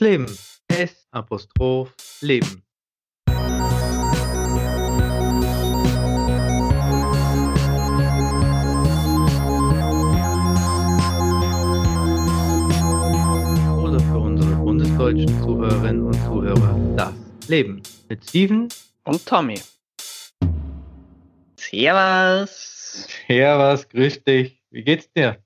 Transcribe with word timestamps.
Leben. 0.00 0.26
S 0.68 1.06
Apostroph 1.12 1.94
Leben. 2.20 2.64
Oder 13.78 14.00
für 14.00 14.18
unsere 14.18 14.56
bundesdeutschen 14.56 15.28
Zuhörerinnen 15.42 16.02
und 16.02 16.14
Zuhörer 16.24 16.78
das 16.96 17.14
Leben 17.48 17.80
mit 18.08 18.24
Steven 18.24 18.68
Und 19.04 19.24
Tommy. 19.24 19.60
Servus. 21.56 23.06
Servus, 23.28 23.88
grüß 23.88 24.24
dich. 24.24 24.60
Wie 24.70 24.82
geht's 24.82 25.12
dir? 25.12 25.38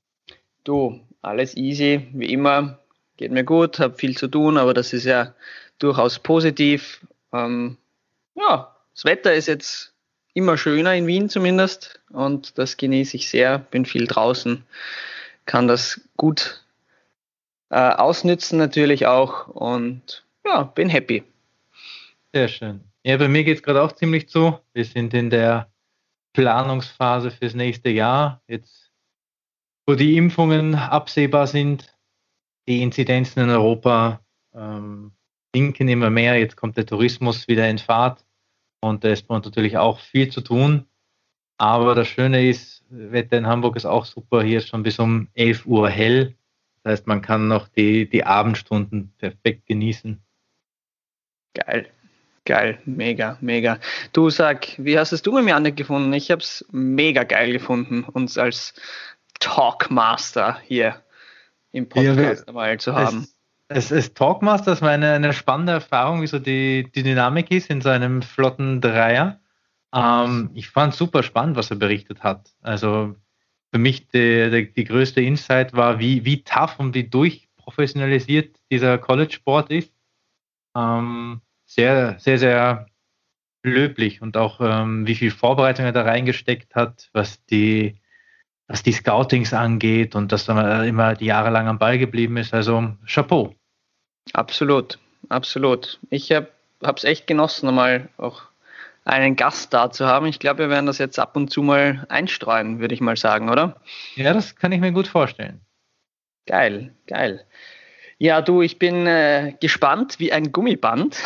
Du, 0.64 1.00
alles 1.20 1.54
easy, 1.56 2.08
wie 2.14 2.32
immer. 2.32 2.78
Geht 3.18 3.32
mir 3.32 3.44
gut, 3.44 3.80
habe 3.80 3.94
viel 3.94 4.16
zu 4.16 4.28
tun, 4.28 4.56
aber 4.56 4.72
das 4.72 4.92
ist 4.92 5.04
ja 5.04 5.34
durchaus 5.80 6.20
positiv. 6.20 7.04
Ähm, 7.32 7.76
ja, 8.36 8.74
das 8.94 9.04
Wetter 9.04 9.34
ist 9.34 9.48
jetzt 9.48 9.92
immer 10.34 10.56
schöner 10.56 10.94
in 10.94 11.08
Wien 11.08 11.28
zumindest 11.28 12.00
und 12.10 12.56
das 12.58 12.76
genieße 12.76 13.16
ich 13.16 13.28
sehr. 13.28 13.58
Bin 13.58 13.86
viel 13.86 14.06
draußen, 14.06 14.62
kann 15.46 15.66
das 15.66 16.00
gut 16.16 16.64
äh, 17.70 17.76
ausnützen 17.76 18.56
natürlich 18.56 19.06
auch 19.06 19.48
und 19.48 20.24
ja, 20.46 20.62
bin 20.62 20.88
happy. 20.88 21.24
Sehr 22.32 22.46
schön. 22.46 22.84
Ja, 23.02 23.16
bei 23.16 23.26
mir 23.26 23.42
geht's 23.42 23.64
gerade 23.64 23.82
auch 23.82 23.92
ziemlich 23.92 24.28
zu. 24.28 24.60
Wir 24.74 24.84
sind 24.84 25.12
in 25.12 25.30
der 25.30 25.68
Planungsphase 26.34 27.32
fürs 27.32 27.54
nächste 27.54 27.90
Jahr. 27.90 28.42
Jetzt, 28.46 28.92
wo 29.86 29.96
die 29.96 30.16
Impfungen 30.16 30.76
absehbar 30.76 31.48
sind, 31.48 31.97
die 32.68 32.82
Inzidenzen 32.82 33.40
in 33.44 33.50
Europa 33.50 34.20
ähm, 34.54 35.12
sinken 35.54 35.88
immer 35.88 36.10
mehr. 36.10 36.38
Jetzt 36.38 36.56
kommt 36.56 36.76
der 36.76 36.84
Tourismus 36.84 37.48
wieder 37.48 37.68
in 37.68 37.78
Fahrt 37.78 38.24
und 38.80 39.02
da 39.02 39.08
ist 39.08 39.28
uns 39.30 39.46
natürlich 39.46 39.78
auch 39.78 39.98
viel 40.00 40.28
zu 40.28 40.42
tun. 40.42 40.84
Aber 41.56 41.94
das 41.94 42.08
Schöne 42.08 42.48
ist, 42.48 42.84
Wetter 42.90 43.38
in 43.38 43.46
Hamburg 43.46 43.76
ist 43.76 43.86
auch 43.86 44.04
super. 44.04 44.42
Hier 44.42 44.58
ist 44.58 44.68
schon 44.68 44.82
bis 44.82 44.98
um 44.98 45.28
11 45.34 45.66
Uhr 45.66 45.88
hell. 45.88 46.36
Das 46.82 46.92
heißt, 46.92 47.06
man 47.06 47.22
kann 47.22 47.48
noch 47.48 47.68
die, 47.68 48.08
die 48.08 48.24
Abendstunden 48.24 49.12
perfekt 49.16 49.66
genießen. 49.66 50.22
Geil. 51.54 51.88
Geil, 52.44 52.80
mega, 52.84 53.36
mega. 53.40 53.78
Du 54.12 54.30
sag, 54.30 54.68
wie 54.78 54.98
hast 54.98 55.12
es 55.12 55.22
du 55.22 55.32
mit 55.32 55.44
mir 55.44 55.56
Anne 55.56 55.72
gefunden? 55.72 56.12
Ich 56.12 56.30
habe 56.30 56.42
es 56.42 56.64
mega 56.70 57.24
geil 57.24 57.52
gefunden, 57.52 58.04
uns 58.04 58.38
als 58.38 58.74
Talkmaster 59.40 60.58
hier 60.64 61.02
im 61.72 61.84
Ja, 61.84 61.88
Podcast 62.14 62.42
wir- 62.42 62.48
einmal 62.48 62.78
zu 62.80 62.94
haben. 62.94 63.26
Es, 63.68 63.86
es 63.86 63.90
ist 63.90 64.16
Talkmaster, 64.16 64.70
das 64.72 64.82
war 64.82 64.90
eine, 64.90 65.12
eine 65.12 65.32
spannende 65.32 65.72
Erfahrung, 65.72 66.22
wie 66.22 66.26
so 66.26 66.38
die, 66.38 66.90
die 66.94 67.02
Dynamik 67.02 67.50
ist 67.50 67.70
in 67.70 67.80
so 67.80 67.88
einem 67.90 68.22
flotten 68.22 68.80
Dreier. 68.80 69.40
Ähm, 69.94 70.50
ich 70.54 70.68
fand 70.70 70.94
super 70.94 71.22
spannend, 71.22 71.56
was 71.56 71.70
er 71.70 71.76
berichtet 71.76 72.22
hat. 72.22 72.50
Also 72.62 73.16
für 73.70 73.78
mich 73.78 74.08
die, 74.08 74.50
die, 74.50 74.72
die 74.72 74.84
größte 74.84 75.20
Insight 75.20 75.74
war, 75.74 75.98
wie, 75.98 76.24
wie 76.24 76.42
tough 76.42 76.78
und 76.78 76.94
wie 76.94 77.04
durchprofessionalisiert 77.04 78.56
dieser 78.70 78.96
College-Sport 78.98 79.70
ist. 79.70 79.92
Ähm, 80.76 81.40
sehr, 81.66 82.18
sehr, 82.18 82.38
sehr 82.38 82.86
löblich 83.62 84.22
und 84.22 84.36
auch 84.36 84.60
ähm, 84.62 85.06
wie 85.06 85.14
viel 85.14 85.30
Vorbereitung 85.30 85.84
er 85.84 85.92
da 85.92 86.02
reingesteckt 86.02 86.74
hat, 86.74 87.10
was 87.12 87.44
die, 87.46 88.00
was 88.68 88.82
die 88.82 88.92
Scoutings 88.92 89.52
angeht 89.54 90.14
und 90.14 90.30
dass 90.30 90.48
er 90.48 90.84
immer 90.84 91.14
die 91.14 91.24
Jahre 91.24 91.50
lang 91.50 91.66
am 91.66 91.78
Ball 91.78 91.98
geblieben 91.98 92.36
ist. 92.36 92.54
Also 92.54 92.94
Chapeau. 93.06 93.54
Absolut, 94.34 94.98
absolut. 95.30 95.98
Ich 96.10 96.30
habe 96.30 96.48
es 96.82 97.04
echt 97.04 97.26
genossen, 97.26 97.74
mal 97.74 98.10
auch 98.18 98.42
einen 99.04 99.36
Gast 99.36 99.72
da 99.72 99.90
zu 99.90 100.06
haben. 100.06 100.26
Ich 100.26 100.38
glaube, 100.38 100.60
wir 100.60 100.70
werden 100.70 100.84
das 100.84 100.98
jetzt 100.98 101.18
ab 101.18 101.34
und 101.34 101.50
zu 101.50 101.62
mal 101.62 102.06
einstreuen, 102.10 102.78
würde 102.78 102.94
ich 102.94 103.00
mal 103.00 103.16
sagen, 103.16 103.48
oder? 103.48 103.80
Ja, 104.16 104.34
das 104.34 104.54
kann 104.54 104.70
ich 104.70 104.80
mir 104.80 104.92
gut 104.92 105.08
vorstellen. 105.08 105.62
Geil, 106.46 106.94
geil. 107.06 107.44
Ja, 108.18 108.42
du, 108.42 108.60
ich 108.62 108.78
bin 108.78 109.06
äh, 109.06 109.54
gespannt 109.60 110.18
wie 110.18 110.32
ein 110.32 110.52
Gummiband. 110.52 111.16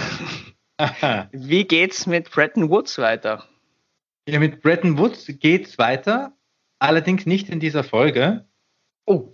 Wie 1.32 1.64
geht's 1.64 2.06
mit 2.06 2.30
Bretton 2.30 2.68
Woods 2.68 2.98
weiter? 2.98 3.46
Ja, 4.28 4.40
mit 4.40 4.62
Bretton 4.62 4.98
Woods 4.98 5.26
geht's 5.38 5.78
weiter, 5.78 6.32
allerdings 6.82 7.26
nicht 7.26 7.48
in 7.48 7.60
dieser 7.60 7.84
Folge. 7.84 8.46
Oh, 9.06 9.30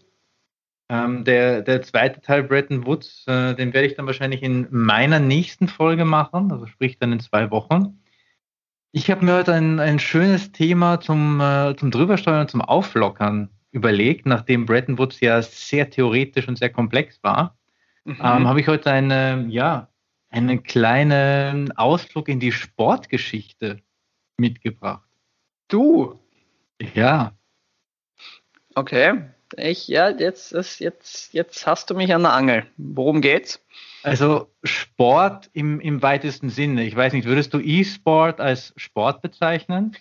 Ähm, 0.90 1.24
der, 1.24 1.60
der 1.62 1.82
zweite 1.82 2.20
Teil 2.20 2.44
Bretton 2.44 2.86
Woods, 2.86 3.26
äh, 3.26 3.54
den 3.54 3.74
werde 3.74 3.88
ich 3.88 3.94
dann 3.94 4.06
wahrscheinlich 4.06 4.42
in 4.42 4.66
meiner 4.70 5.18
nächsten 5.18 5.68
Folge 5.68 6.06
machen, 6.06 6.50
also 6.50 6.66
sprich 6.66 6.98
dann 6.98 7.12
in 7.12 7.20
zwei 7.20 7.50
Wochen. 7.50 8.00
Ich 8.92 9.10
habe 9.10 9.22
mir 9.24 9.34
heute 9.34 9.52
ein, 9.52 9.80
ein 9.80 9.98
schönes 9.98 10.52
Thema 10.52 10.98
zum, 11.00 11.40
äh, 11.40 11.76
zum 11.76 11.90
Drübersteuern 11.90 12.40
und 12.42 12.50
zum 12.50 12.62
Auflockern 12.62 13.50
überlegt, 13.70 14.24
nachdem 14.24 14.64
Bretton 14.64 14.98
Woods 14.98 15.20
ja 15.20 15.42
sehr 15.42 15.90
theoretisch 15.90 16.48
und 16.48 16.56
sehr 16.58 16.70
komplex 16.70 17.22
war. 17.22 17.58
mhm. 18.04 18.14
ähm, 18.14 18.48
habe 18.48 18.60
ich 18.60 18.68
heute 18.68 18.90
eine, 18.90 19.46
ja, 19.50 19.88
einen 20.30 20.62
kleinen 20.62 21.76
Ausflug 21.76 22.28
in 22.28 22.40
die 22.40 22.52
Sportgeschichte 22.52 23.82
mitgebracht. 24.38 25.08
du. 25.68 26.18
Ja, 26.94 27.37
Okay. 28.78 29.22
Ich, 29.56 29.88
ja, 29.88 30.10
jetzt, 30.10 30.52
jetzt, 30.52 31.32
jetzt 31.32 31.66
hast 31.66 31.90
du 31.90 31.94
mich 31.94 32.14
an 32.14 32.22
der 32.22 32.32
Angel. 32.32 32.66
Worum 32.76 33.20
geht's? 33.20 33.60
also 34.02 34.50
Sport 34.62 35.50
im, 35.52 35.80
im 35.80 36.02
weitesten 36.02 36.50
Sinne. 36.50 36.84
Ich 36.84 36.94
weiß 36.94 37.12
nicht, 37.12 37.26
würdest 37.26 37.52
du 37.52 37.60
E-Sport 37.60 38.40
als 38.40 38.72
Sport 38.76 39.22
bezeichnen? 39.22 39.96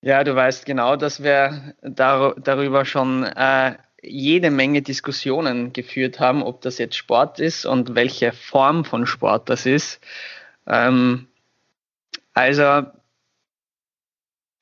Ja, 0.00 0.24
du 0.24 0.34
weißt 0.34 0.64
genau, 0.64 0.96
dass 0.96 1.22
wir 1.22 1.74
dar 1.82 2.34
darüber 2.36 2.84
schon 2.84 3.24
äh, 3.24 3.76
jede 4.02 4.50
Menge 4.50 4.80
Diskussionen 4.80 5.74
geführt 5.74 6.20
haben, 6.20 6.42
ob 6.42 6.62
das 6.62 6.78
jetzt 6.78 6.96
Sport 6.96 7.38
ist 7.38 7.66
und 7.66 7.94
welche 7.94 8.32
Form 8.32 8.84
von 8.84 9.06
Sport 9.06 9.50
das 9.50 9.66
ist. 9.66 10.00
Ähm, 10.66 11.28
also, 12.32 12.86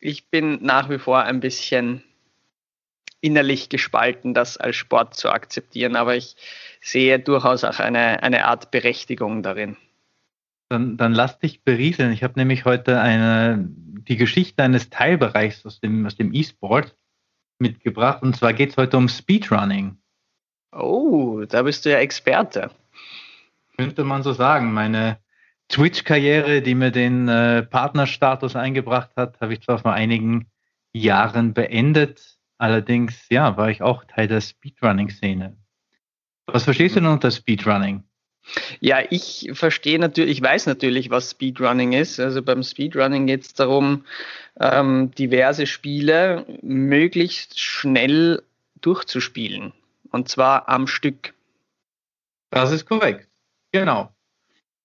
ich 0.01 0.29
bin 0.29 0.59
nach 0.65 0.91
wie 0.91 0.99
vor 0.99 1.23
ein 1.23 1.39
bisschen 1.39 2.03
innerlich 3.21 3.69
gespalten, 3.69 4.35
das 4.35 4.57
als 4.57 4.77
Sport 4.77 5.15
zu 5.15 5.31
akzeptieren, 5.31 5.97
aber 5.97 6.17
ich 6.17 6.37
sehe 6.81 7.19
durchaus 7.19 7.65
auch 7.65 7.79
eine, 7.79 8.23
eine 8.23 8.45
Art 8.45 8.71
Berechtigung 8.71 9.43
darin. 9.43 9.77
Dann, 10.69 10.97
dann 10.97 11.13
lass 11.15 11.39
dich 11.39 11.63
berieseln. 11.65 12.13
Ich 12.13 12.23
habe 12.23 12.35
nämlich 12.37 12.65
heute 12.65 13.01
eine, 13.01 13.59
die 13.67 14.17
Geschichte 14.17 14.63
eines 14.63 14.91
Teilbereichs 14.91 15.65
aus 15.65 15.81
dem, 15.81 16.07
aus 16.07 16.17
dem 16.17 16.35
E-Sport 16.35 16.95
mitgebracht. 17.59 18.23
Und 18.23 18.37
zwar 18.37 18.53
geht 18.53 18.71
es 18.71 18.77
heute 18.77 18.99
um 18.99 19.09
Speedrunning. 19.09 19.99
Oh, 20.73 21.45
da 21.49 21.63
bist 21.63 21.85
du 21.85 21.91
ja 21.91 21.99
Experte. 21.99 22.71
könnte 23.77 24.05
man 24.05 24.23
so 24.23 24.33
sagen. 24.33 24.73
Meine 24.73 25.19
Twitch-Karriere, 25.69 26.63
die 26.63 26.75
mir 26.75 26.91
den 26.91 27.29
äh, 27.29 27.63
Partnerstatus 27.63 28.55
eingebracht 28.55 29.11
hat, 29.17 29.41
habe 29.41 29.55
ich 29.55 29.63
zwar 29.63 29.79
vor 29.79 29.93
einigen 29.93 30.51
Jahren 30.93 31.55
beendet. 31.55 32.38
Allerdings, 32.59 33.29
ja, 33.31 33.57
war 33.57 33.71
ich 33.71 33.83
auch 33.83 34.05
Teil 34.05 34.27
der 34.29 34.41
Speedrunning-Szene. 34.41 35.57
Was 36.47 36.65
verstehst 36.65 36.97
du 36.97 37.01
denn 37.01 37.09
unter 37.09 37.31
Speedrunning? 37.31 38.03
Ja, 38.81 38.99
ich 39.11 39.51
verstehe 39.53 39.99
natürlich, 39.99 40.39
ich 40.39 40.43
weiß 40.43 40.67
natürlich, 40.67 41.11
was 41.11 41.31
Speedrunning 41.31 41.93
ist. 41.93 42.19
Also 42.19 42.43
beim 42.43 42.63
Speedrunning 42.63 43.27
geht 43.27 43.43
es 43.43 43.55
darum, 43.55 44.05
ähm, 44.59 45.11
diverse 45.13 45.67
Spiele 45.67 46.47
möglichst 46.63 47.61
schnell 47.61 48.43
durchzuspielen. 48.81 49.73
Und 50.11 50.29
zwar 50.29 50.69
am 50.69 50.87
Stück. 50.87 51.35
Das 52.51 52.73
ist 52.73 52.87
korrekt. 52.87 53.29
Genau. 53.73 54.11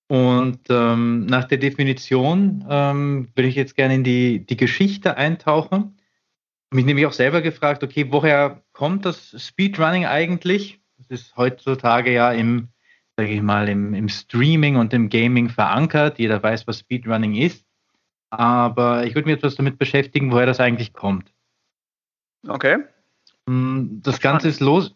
Und 0.07 0.59
ähm, 0.69 1.25
nach 1.25 1.45
der 1.45 1.57
Definition 1.57 2.65
ähm, 2.69 3.29
würde 3.35 3.47
ich 3.47 3.55
jetzt 3.55 3.75
gerne 3.75 3.95
in 3.95 4.03
die, 4.03 4.45
die 4.45 4.57
Geschichte 4.57 5.15
eintauchen. 5.15 5.97
Mich 6.73 6.85
nämlich 6.85 7.05
auch 7.05 7.13
selber 7.13 7.41
gefragt, 7.41 7.83
okay, 7.83 8.07
woher 8.09 8.63
kommt 8.73 9.05
das 9.05 9.35
Speedrunning 9.37 10.05
eigentlich? 10.05 10.81
Das 10.97 11.07
ist 11.09 11.37
heutzutage 11.37 12.11
ja 12.11 12.31
im, 12.31 12.69
sage 13.15 13.29
ich 13.29 13.41
mal, 13.41 13.69
im, 13.69 13.93
im 13.93 14.09
Streaming 14.09 14.75
und 14.75 14.93
im 14.93 15.09
Gaming 15.09 15.49
verankert. 15.49 16.17
Jeder 16.17 16.41
weiß, 16.41 16.65
was 16.65 16.79
Speedrunning 16.79 17.35
ist. 17.35 17.65
Aber 18.31 19.05
ich 19.05 19.13
würde 19.13 19.27
mich 19.27 19.37
etwas 19.37 19.55
damit 19.55 19.77
beschäftigen, 19.77 20.31
woher 20.31 20.47
das 20.47 20.59
eigentlich 20.59 20.93
kommt. 20.93 21.31
Okay. 22.47 22.79
Mm, 23.45 24.01
Das 24.01 24.19
Ganze 24.19 24.47
ist 24.47 24.59
los, 24.59 24.95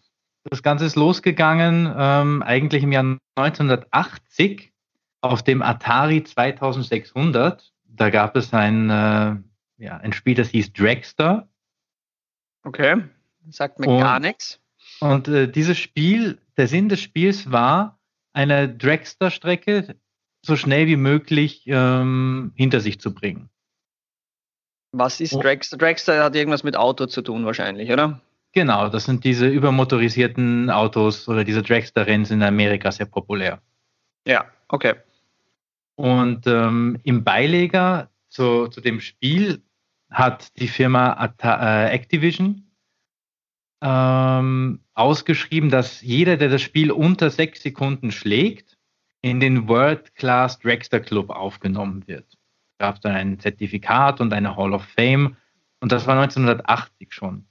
das 0.49 0.63
Ganze 0.63 0.85
ist 0.85 0.95
losgegangen 0.95 1.93
ähm, 1.95 2.41
eigentlich 2.41 2.83
im 2.83 2.91
Jahr 2.91 3.17
1980 3.35 4.73
auf 5.21 5.43
dem 5.43 5.61
Atari 5.61 6.23
2600. 6.23 7.71
Da 7.85 8.09
gab 8.09 8.35
es 8.35 8.53
ein, 8.53 8.89
äh, 8.89 9.35
ja, 9.77 9.97
ein 9.97 10.13
Spiel, 10.13 10.35
das 10.35 10.49
hieß 10.49 10.73
Dragster. 10.73 11.47
Okay. 12.67 13.01
Sagt 13.49 13.79
mir 13.79 13.87
Und- 13.87 13.99
gar 14.01 14.19
nichts. 14.19 14.59
Und 14.99 15.27
äh, 15.27 15.47
dieses 15.47 15.77
Spiel, 15.77 16.39
der 16.57 16.67
Sinn 16.67 16.89
des 16.89 17.01
Spiels 17.01 17.51
war, 17.51 17.99
eine 18.33 18.67
Dragster-Strecke 18.67 19.95
so 20.41 20.55
schnell 20.55 20.87
wie 20.87 20.95
möglich 20.97 21.63
ähm, 21.67 22.51
hinter 22.55 22.79
sich 22.79 22.99
zu 22.99 23.13
bringen. 23.13 23.49
Was 24.91 25.21
ist 25.21 25.33
oh. 25.33 25.41
Dragster? 25.41 25.77
Dragster 25.77 26.23
hat 26.23 26.35
irgendwas 26.35 26.63
mit 26.63 26.75
Auto 26.75 27.05
zu 27.05 27.21
tun 27.21 27.45
wahrscheinlich, 27.45 27.91
oder? 27.91 28.21
Genau, 28.53 28.89
das 28.89 29.05
sind 29.05 29.23
diese 29.23 29.47
übermotorisierten 29.47 30.69
Autos 30.69 31.27
oder 31.27 31.43
diese 31.43 31.61
Dragster-Rennen 31.61 32.25
sind 32.25 32.41
in 32.41 32.47
Amerika 32.47 32.91
sehr 32.91 33.05
populär. 33.05 33.61
Ja, 34.25 34.45
okay. 34.67 34.95
Und 35.95 36.47
ähm, 36.47 36.99
im 37.03 37.23
Beileger 37.23 38.09
zu, 38.29 38.67
zu 38.67 38.81
dem 38.81 38.99
Spiel 38.99 39.61
hat 40.09 40.57
die 40.59 40.67
Firma 40.67 41.33
äh, 41.43 41.93
Activision 41.93 42.71
ähm, 43.81 44.79
ausgeschrieben, 44.93 45.69
dass 45.69 46.01
jeder, 46.01 46.37
der 46.37 46.49
das 46.49 46.61
Spiel 46.61 46.91
unter 46.91 47.29
sechs 47.29 47.61
Sekunden 47.61 48.11
schlägt, 48.11 48.77
in 49.21 49.39
den 49.39 49.67
World 49.67 50.15
Class 50.15 50.59
Dragster 50.59 50.99
Club 50.99 51.29
aufgenommen 51.29 52.07
wird. 52.07 52.25
Es 52.29 52.77
gab 52.79 53.01
dann 53.01 53.13
ein 53.13 53.39
Zertifikat 53.39 54.21
und 54.21 54.33
eine 54.33 54.55
Hall 54.55 54.73
of 54.73 54.83
Fame 54.83 55.35
und 55.79 55.91
das 55.91 56.07
war 56.07 56.19
1980 56.19 57.13
schon. 57.13 57.45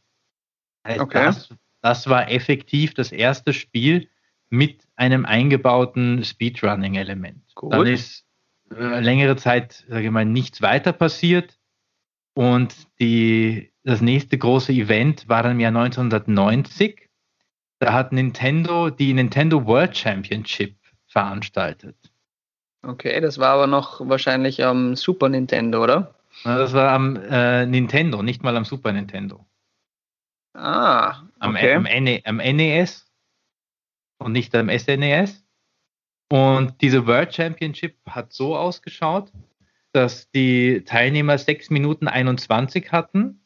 Heißt, 0.87 1.01
okay. 1.01 1.25
das, 1.25 1.49
das 1.83 2.09
war 2.09 2.31
effektiv 2.31 2.95
das 2.95 3.13
erste 3.13 3.53
Spiel 3.53 4.09
mit 4.49 4.87
einem 4.97 5.25
eingebauten 5.25 6.25
Speedrunning-Element. 6.25 7.43
Dann 7.71 7.87
ist 7.87 8.25
äh, 8.71 9.01
längere 9.01 9.37
Zeit, 9.37 9.85
sage 9.89 10.07
ich 10.07 10.11
mal, 10.11 10.25
nichts 10.25 10.63
weiter 10.63 10.93
passiert. 10.93 11.59
Und 12.37 12.77
die, 13.01 13.73
das 13.83 14.03
nächste 14.03 14.37
große 14.37 14.71
Event 14.71 15.27
war 15.27 15.43
dann 15.43 15.53
im 15.53 15.61
Jahr 15.61 15.75
1990. 15.75 17.09
Da 17.79 17.95
hat 17.95 18.13
Nintendo 18.13 18.91
die 18.91 19.15
Nintendo 19.15 19.65
World 19.65 19.97
Championship 19.97 20.77
veranstaltet. 21.07 21.97
Okay, 22.83 23.19
das 23.23 23.39
war 23.39 23.55
aber 23.55 23.67
noch 23.67 24.07
wahrscheinlich 24.07 24.63
am 24.63 24.97
Super 24.97 25.31
Nintendo, 25.31 25.83
oder? 25.83 26.15
Das 26.45 26.75
war 26.75 26.93
am 26.93 27.17
äh, 27.17 27.65
Nintendo, 27.65 28.23
nicht 28.23 28.43
mal 28.43 28.55
am 28.55 28.67
Super 28.67 28.93
Nintendo. 28.93 29.47
Ah, 30.53 31.23
okay. 31.41 31.73
Am, 31.73 31.87
am, 31.87 32.07
e, 32.07 32.23
am 32.23 32.37
NES 32.37 33.11
und 34.19 34.33
nicht 34.33 34.55
am 34.55 34.69
SNES. 34.69 35.43
Und 36.31 36.83
diese 36.83 37.07
World 37.07 37.35
Championship 37.35 37.97
hat 38.07 38.35
so 38.35 38.55
ausgeschaut, 38.55 39.33
dass 39.97 40.31
die 40.31 40.85
Teilnehmer 40.85 41.39
6 41.39 41.71
Minuten 41.71 42.07
21 42.07 42.93
hatten, 42.93 43.41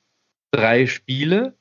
drei 0.50 0.87
Spiele 0.87 1.56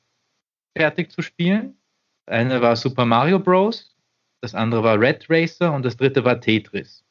fertig 0.76 1.12
zu 1.12 1.22
spielen. 1.22 1.78
Eine 2.26 2.60
war 2.60 2.76
Super 2.76 3.06
Mario 3.06 3.38
Bros., 3.38 3.96
das 4.40 4.54
andere 4.54 4.82
war 4.82 5.00
Red 5.00 5.26
Racer 5.28 5.72
und 5.72 5.84
das 5.84 5.96
dritte 5.96 6.24
war 6.24 6.40
Tetris. 6.40 7.04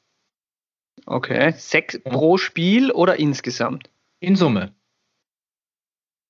Okay, 1.05 1.53
sechs 1.55 1.99
pro 2.03 2.37
Spiel 2.37 2.91
oder 2.91 3.17
insgesamt? 3.17 3.89
In 4.19 4.35
Summe. 4.35 4.75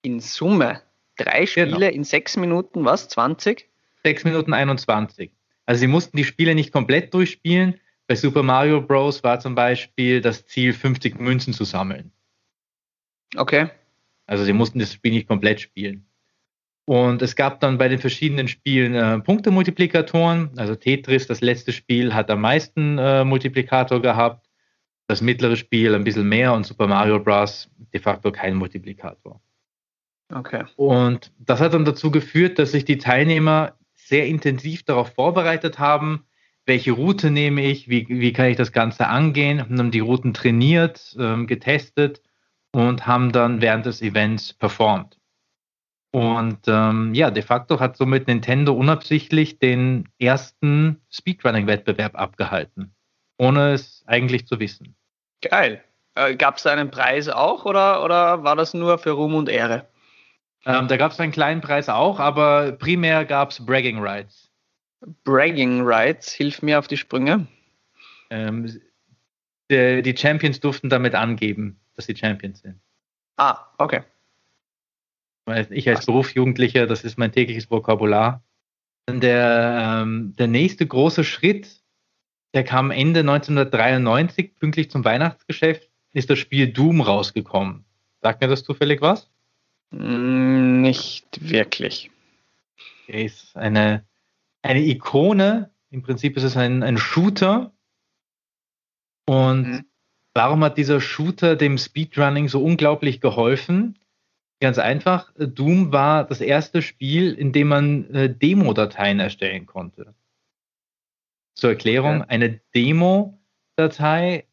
In 0.03 0.19
Summe? 0.19 0.83
Drei 1.17 1.45
Spiele 1.45 1.71
genau. 1.71 1.87
in 1.87 2.03
sechs 2.03 2.37
Minuten, 2.37 2.85
was? 2.85 3.09
20? 3.09 3.67
Sechs 4.03 4.23
Minuten 4.23 4.53
21. 4.53 5.31
Also 5.65 5.79
sie 5.79 5.87
mussten 5.87 6.15
die 6.15 6.23
Spiele 6.23 6.55
nicht 6.55 6.71
komplett 6.71 7.13
durchspielen. 7.13 7.79
Bei 8.09 8.15
Super 8.15 8.41
Mario 8.41 8.81
Bros. 8.81 9.23
war 9.23 9.39
zum 9.39 9.53
Beispiel 9.53 10.19
das 10.19 10.47
Ziel, 10.47 10.73
50 10.73 11.19
Münzen 11.19 11.53
zu 11.53 11.63
sammeln. 11.63 12.11
Okay. 13.37 13.69
Also 14.25 14.43
sie 14.45 14.51
mussten 14.51 14.79
das 14.79 14.91
Spiel 14.91 15.11
nicht 15.11 15.27
komplett 15.27 15.61
spielen. 15.61 16.07
Und 16.85 17.21
es 17.21 17.35
gab 17.35 17.59
dann 17.59 17.77
bei 17.77 17.87
den 17.87 17.99
verschiedenen 17.99 18.47
Spielen 18.47 18.95
äh, 18.95 19.19
Punktemultiplikatoren. 19.19 20.49
Also 20.57 20.73
Tetris, 20.73 21.27
das 21.27 21.41
letzte 21.41 21.71
Spiel, 21.71 22.15
hat 22.15 22.31
am 22.31 22.41
meisten 22.41 22.97
äh, 22.97 23.23
Multiplikator 23.23 24.01
gehabt. 24.01 24.49
Das 25.05 25.21
mittlere 25.21 25.55
Spiel 25.55 25.93
ein 25.93 26.03
bisschen 26.03 26.27
mehr 26.27 26.53
und 26.53 26.65
Super 26.65 26.87
Mario 26.87 27.19
Bros. 27.19 27.69
de 27.93 28.01
facto 28.01 28.31
kein 28.31 28.55
Multiplikator. 28.55 29.39
Okay. 30.33 30.63
Und 30.77 31.31
das 31.37 31.59
hat 31.59 31.75
dann 31.75 31.85
dazu 31.85 32.09
geführt, 32.09 32.57
dass 32.57 32.71
sich 32.71 32.85
die 32.85 32.97
Teilnehmer 32.97 33.77
sehr 33.93 34.25
intensiv 34.25 34.81
darauf 34.81 35.13
vorbereitet 35.13 35.77
haben, 35.77 36.25
welche 36.69 36.91
Route 36.91 37.31
nehme 37.31 37.63
ich, 37.63 37.89
wie, 37.89 38.07
wie 38.07 38.31
kann 38.31 38.45
ich 38.45 38.55
das 38.55 38.71
Ganze 38.71 39.07
angehen, 39.07 39.59
haben 39.59 39.91
die 39.91 39.99
Routen 39.99 40.33
trainiert, 40.33 41.17
ähm, 41.19 41.47
getestet 41.47 42.21
und 42.71 43.07
haben 43.07 43.31
dann 43.31 43.59
während 43.59 43.85
des 43.87 44.01
Events 44.01 44.53
performt. 44.53 45.17
Und 46.11 46.59
ähm, 46.67 47.13
ja, 47.13 47.31
de 47.31 47.43
facto 47.43 47.79
hat 47.79 47.97
somit 47.97 48.27
Nintendo 48.27 48.73
unabsichtlich 48.73 49.59
den 49.59 50.07
ersten 50.19 51.01
Speedrunning-Wettbewerb 51.11 52.15
abgehalten, 52.15 52.93
ohne 53.37 53.73
es 53.73 54.03
eigentlich 54.05 54.47
zu 54.47 54.59
wissen. 54.59 54.95
Geil. 55.41 55.83
Äh, 56.15 56.35
gab 56.35 56.57
es 56.57 56.63
da 56.63 56.71
einen 56.71 56.91
Preis 56.91 57.29
auch 57.29 57.65
oder, 57.65 58.03
oder 58.03 58.43
war 58.43 58.55
das 58.55 58.73
nur 58.73 58.99
für 58.99 59.11
Ruhm 59.11 59.35
und 59.35 59.49
Ehre? 59.49 59.87
Ähm, 60.65 60.87
da 60.87 60.97
gab 60.97 61.11
es 61.11 61.19
einen 61.19 61.31
kleinen 61.31 61.61
Preis 61.61 61.89
auch, 61.89 62.19
aber 62.19 62.73
primär 62.73 63.25
gab 63.25 63.51
es 63.51 63.65
Bragging 63.65 63.99
Rights. 63.99 64.48
Bragging 65.23 65.81
Rights, 65.81 66.31
hilf 66.31 66.61
mir 66.61 66.79
auf 66.79 66.87
die 66.87 66.97
Sprünge. 66.97 67.47
Ähm, 68.29 68.81
die, 69.71 70.01
die 70.01 70.17
Champions 70.17 70.59
durften 70.59 70.89
damit 70.89 71.15
angeben, 71.15 71.79
dass 71.95 72.05
sie 72.05 72.15
Champions 72.15 72.61
sind. 72.61 72.79
Ah, 73.37 73.67
okay. 73.77 74.01
Ich 75.71 75.89
als 75.89 76.05
Berufsjugendlicher, 76.05 76.85
das 76.85 77.03
ist 77.03 77.17
mein 77.17 77.31
tägliches 77.31 77.71
Vokabular. 77.71 78.43
Der, 79.09 80.03
ähm, 80.03 80.35
der 80.37 80.47
nächste 80.47 80.85
große 80.85 81.23
Schritt, 81.23 81.81
der 82.53 82.63
kam 82.63 82.91
Ende 82.91 83.21
1993, 83.21 84.55
pünktlich 84.55 84.91
zum 84.91 85.03
Weihnachtsgeschäft, 85.03 85.89
ist 86.13 86.29
das 86.29 86.37
Spiel 86.37 86.71
Doom 86.71 87.01
rausgekommen. 87.01 87.85
Sagt 88.21 88.41
mir 88.41 88.47
das 88.47 88.63
zufällig 88.63 89.01
was? 89.01 89.29
Mm, 89.91 90.81
nicht 90.81 91.49
wirklich. 91.49 92.11
Okay, 93.03 93.25
ist 93.25 93.55
eine, 93.55 94.05
eine 94.61 94.81
Ikone. 94.81 95.71
Im 95.89 96.01
Prinzip 96.01 96.37
ist 96.37 96.43
es 96.43 96.57
ein, 96.57 96.83
ein 96.83 96.97
Shooter. 96.97 97.73
Und 99.25 99.67
mhm. 99.67 99.85
warum 100.33 100.63
hat 100.63 100.77
dieser 100.77 101.01
Shooter 101.01 101.55
dem 101.55 101.77
Speedrunning 101.77 102.47
so 102.47 102.63
unglaublich 102.63 103.21
geholfen? 103.21 103.99
Ganz 104.61 104.77
einfach, 104.77 105.31
Doom 105.37 105.93
war 105.93 106.25
das 106.25 106.41
erste 106.41 106.81
Spiel, 106.81 107.33
in 107.33 107.53
dem 107.53 107.69
man 107.69 108.13
äh, 108.13 108.29
Demo-Dateien 108.33 109.19
erstellen 109.19 109.65
konnte. 109.65 110.13
Zur 111.55 111.71
Erklärung, 111.71 112.21
okay. 112.21 112.29
eine 112.29 112.59
Demo-Datei 112.75 114.45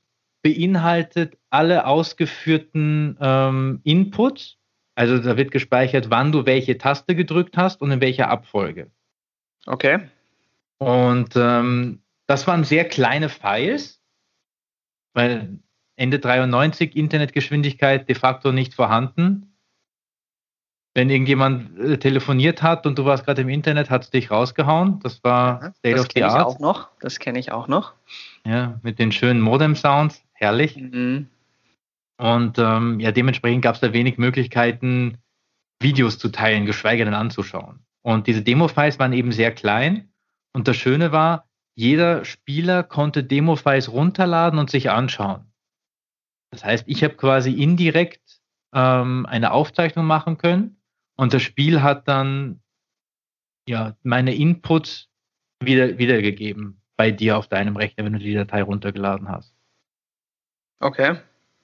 beinhaltet 0.42 1.36
alle 1.50 1.86
ausgeführten 1.86 3.16
ähm, 3.20 3.80
Inputs 3.82 4.58
also 4.96 5.18
da 5.18 5.36
wird 5.36 5.50
gespeichert, 5.50 6.08
wann 6.08 6.32
du 6.32 6.46
welche 6.46 6.78
Taste 6.78 7.14
gedrückt 7.14 7.56
hast 7.56 7.82
und 7.82 7.90
in 7.90 8.00
welcher 8.00 8.30
Abfolge. 8.30 8.90
Okay. 9.66 10.08
Und 10.78 11.34
ähm, 11.36 12.02
das 12.26 12.46
waren 12.46 12.64
sehr 12.64 12.86
kleine 12.86 13.28
Files, 13.28 14.02
weil 15.14 15.58
Ende 15.96 16.18
93 16.18 16.96
Internetgeschwindigkeit 16.96 18.08
de 18.08 18.14
facto 18.14 18.52
nicht 18.52 18.74
vorhanden. 18.74 19.52
Wenn 20.94 21.10
irgendjemand 21.10 21.78
äh, 21.78 21.98
telefoniert 21.98 22.62
hat 22.62 22.86
und 22.86 22.98
du 22.98 23.04
warst 23.04 23.24
gerade 23.24 23.42
im 23.42 23.48
Internet, 23.48 23.90
hat 23.90 24.04
es 24.04 24.10
dich 24.10 24.30
rausgehauen. 24.30 25.00
Das 25.00 25.22
war 25.24 25.62
ja, 25.62 25.72
State 25.72 25.96
das 25.96 26.06
of 26.06 26.08
the 26.14 26.22
Art. 26.22 26.40
Ich 26.40 26.46
auch 26.46 26.58
noch. 26.58 26.88
Das 27.00 27.18
kenne 27.18 27.38
ich 27.38 27.52
auch 27.52 27.68
noch. 27.68 27.94
Ja, 28.44 28.78
mit 28.82 28.98
den 28.98 29.12
schönen 29.12 29.40
Modem-Sounds. 29.40 30.22
Herrlich. 30.32 30.76
Mhm. 30.76 31.28
Und 32.18 32.58
ähm, 32.58 33.00
ja, 33.00 33.12
dementsprechend 33.12 33.62
gab 33.62 33.74
es 33.74 33.80
da 33.80 33.92
wenig 33.92 34.16
Möglichkeiten, 34.16 35.18
Videos 35.80 36.18
zu 36.18 36.30
teilen, 36.30 36.64
geschweige 36.64 37.04
denn 37.04 37.14
anzuschauen. 37.14 37.85
Und 38.06 38.28
diese 38.28 38.42
Demo-Files 38.42 39.00
waren 39.00 39.12
eben 39.12 39.32
sehr 39.32 39.50
klein. 39.52 40.12
Und 40.52 40.68
das 40.68 40.76
Schöne 40.76 41.10
war, 41.10 41.48
jeder 41.74 42.24
Spieler 42.24 42.84
konnte 42.84 43.24
Demo-Files 43.24 43.90
runterladen 43.90 44.60
und 44.60 44.70
sich 44.70 44.90
anschauen. 44.90 45.52
Das 46.52 46.64
heißt, 46.64 46.84
ich 46.86 47.02
habe 47.02 47.16
quasi 47.16 47.50
indirekt 47.50 48.40
ähm, 48.72 49.26
eine 49.26 49.50
Aufzeichnung 49.50 50.06
machen 50.06 50.38
können 50.38 50.80
und 51.16 51.34
das 51.34 51.42
Spiel 51.42 51.82
hat 51.82 52.06
dann 52.06 52.62
ja 53.68 53.96
meine 54.04 54.36
Inputs 54.36 55.08
wieder, 55.60 55.98
wiedergegeben 55.98 56.80
bei 56.96 57.10
dir 57.10 57.36
auf 57.36 57.48
deinem 57.48 57.76
Rechner, 57.76 58.04
wenn 58.04 58.12
du 58.12 58.20
die 58.20 58.34
Datei 58.34 58.62
runtergeladen 58.62 59.28
hast. 59.28 59.52
Okay. 60.78 61.18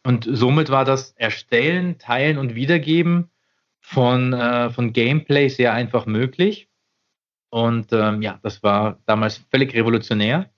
Und 0.05 0.27
somit 0.29 0.71
war 0.71 0.85
das 0.85 1.13
Erstellen, 1.13 1.99
Teilen 1.99 2.37
und 2.37 2.57
Wiedergeben 2.57 3.31
von, 3.83 4.33
äh, 4.33 4.71
von 4.71 4.93
Gameplay 4.93 5.49
sehr 5.49 5.75
einfach 5.75 6.07
möglich. 6.07 6.69
Und 7.51 7.93
ähm, 7.93 8.23
ja, 8.23 8.41
das 8.43 8.63
war 8.63 8.99
damals 9.05 9.45
völlig 9.51 9.75
revolutionär 9.75 10.51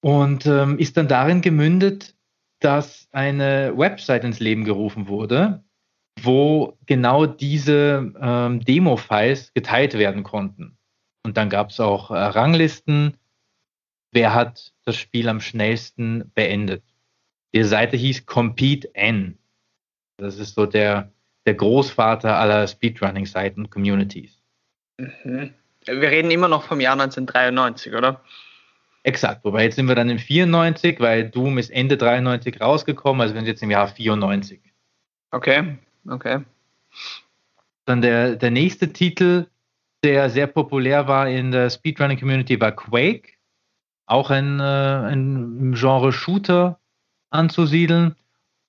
und 0.00 0.46
ähm, 0.46 0.78
ist 0.78 0.96
dann 0.96 1.08
darin 1.08 1.42
gemündet, 1.42 2.14
dass 2.60 3.08
eine 3.12 3.76
Website 3.76 4.24
ins 4.24 4.40
Leben 4.40 4.64
gerufen 4.64 5.08
wurde, 5.08 5.62
wo 6.22 6.78
genau 6.86 7.26
diese 7.26 8.12
ähm, 8.20 8.64
Demo-Files 8.64 9.52
geteilt 9.52 9.94
werden 9.94 10.22
konnten. 10.22 10.78
Und 11.24 11.36
dann 11.36 11.50
gab 11.50 11.70
es 11.70 11.80
auch 11.80 12.10
äh, 12.10 12.14
Ranglisten, 12.14 13.18
wer 14.12 14.34
hat 14.34 14.72
das 14.84 14.96
Spiel 14.96 15.28
am 15.28 15.40
schnellsten 15.40 16.32
beendet. 16.34 16.82
Die 17.54 17.62
Seite 17.64 17.96
hieß 17.96 18.26
Compete 18.26 18.94
N. 18.94 19.38
Das 20.16 20.38
ist 20.38 20.54
so 20.54 20.66
der, 20.66 21.12
der 21.46 21.54
Großvater 21.54 22.36
aller 22.36 22.66
Speedrunning-Seiten 22.66 23.62
und 23.62 23.70
Communities. 23.70 24.38
Mhm. 24.98 25.54
Wir 25.86 26.10
reden 26.10 26.30
immer 26.30 26.48
noch 26.48 26.64
vom 26.64 26.80
Jahr 26.80 26.94
1993, 26.94 27.94
oder? 27.94 28.22
Exakt, 29.04 29.44
wobei 29.44 29.64
jetzt 29.64 29.76
sind 29.76 29.88
wir 29.88 29.94
dann 29.94 30.10
in 30.10 30.18
94, 30.18 31.00
weil 31.00 31.30
Doom 31.30 31.56
ist 31.58 31.70
Ende 31.70 31.96
93 31.96 32.60
rausgekommen, 32.60 33.22
also 33.22 33.34
wir 33.34 33.40
sind 33.40 33.48
jetzt 33.48 33.62
im 33.62 33.70
Jahr 33.70 33.88
94. 33.88 34.60
Okay, 35.30 35.78
okay. 36.08 36.40
Dann 37.84 38.02
der, 38.02 38.36
der 38.36 38.50
nächste 38.50 38.92
Titel, 38.92 39.46
der 40.04 40.28
sehr 40.30 40.46
populär 40.46 41.08
war 41.08 41.28
in 41.28 41.52
der 41.52 41.70
Speedrunning-Community, 41.70 42.60
war 42.60 42.72
Quake. 42.72 43.32
Auch 44.06 44.30
ein, 44.30 44.60
äh, 44.60 44.62
ein 44.62 45.74
Genre 45.74 46.12
Shooter 46.12 46.78
anzusiedeln. 47.30 48.14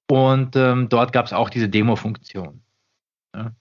Und 0.10 0.56
ähm, 0.56 0.90
dort 0.90 1.14
gab 1.14 1.28
es 1.28 1.34
auch 1.34 1.50
diese 1.50 1.70
Demo-Funktion. 1.70 2.62
Ja. 3.36 3.52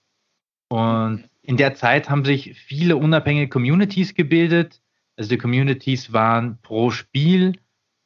Und 0.70 1.28
in 1.42 1.56
der 1.56 1.74
Zeit 1.74 2.08
haben 2.08 2.24
sich 2.24 2.58
viele 2.58 2.96
unabhängige 2.96 3.48
Communities 3.48 4.14
gebildet. 4.14 4.80
Also 5.16 5.30
die 5.30 5.38
Communities 5.38 6.12
waren 6.12 6.58
pro 6.62 6.90
Spiel. 6.90 7.58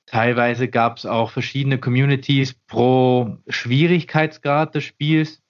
Teilweise 0.06 0.68
gab 0.68 0.96
es 0.99 1.06
auch 1.06 1.30
verschiedene 1.30 1.78
Communities 1.78 2.54
pro 2.54 3.38
Schwierigkeitsgrad 3.49 4.75
des 4.75 4.84
Spiels. 4.84 5.40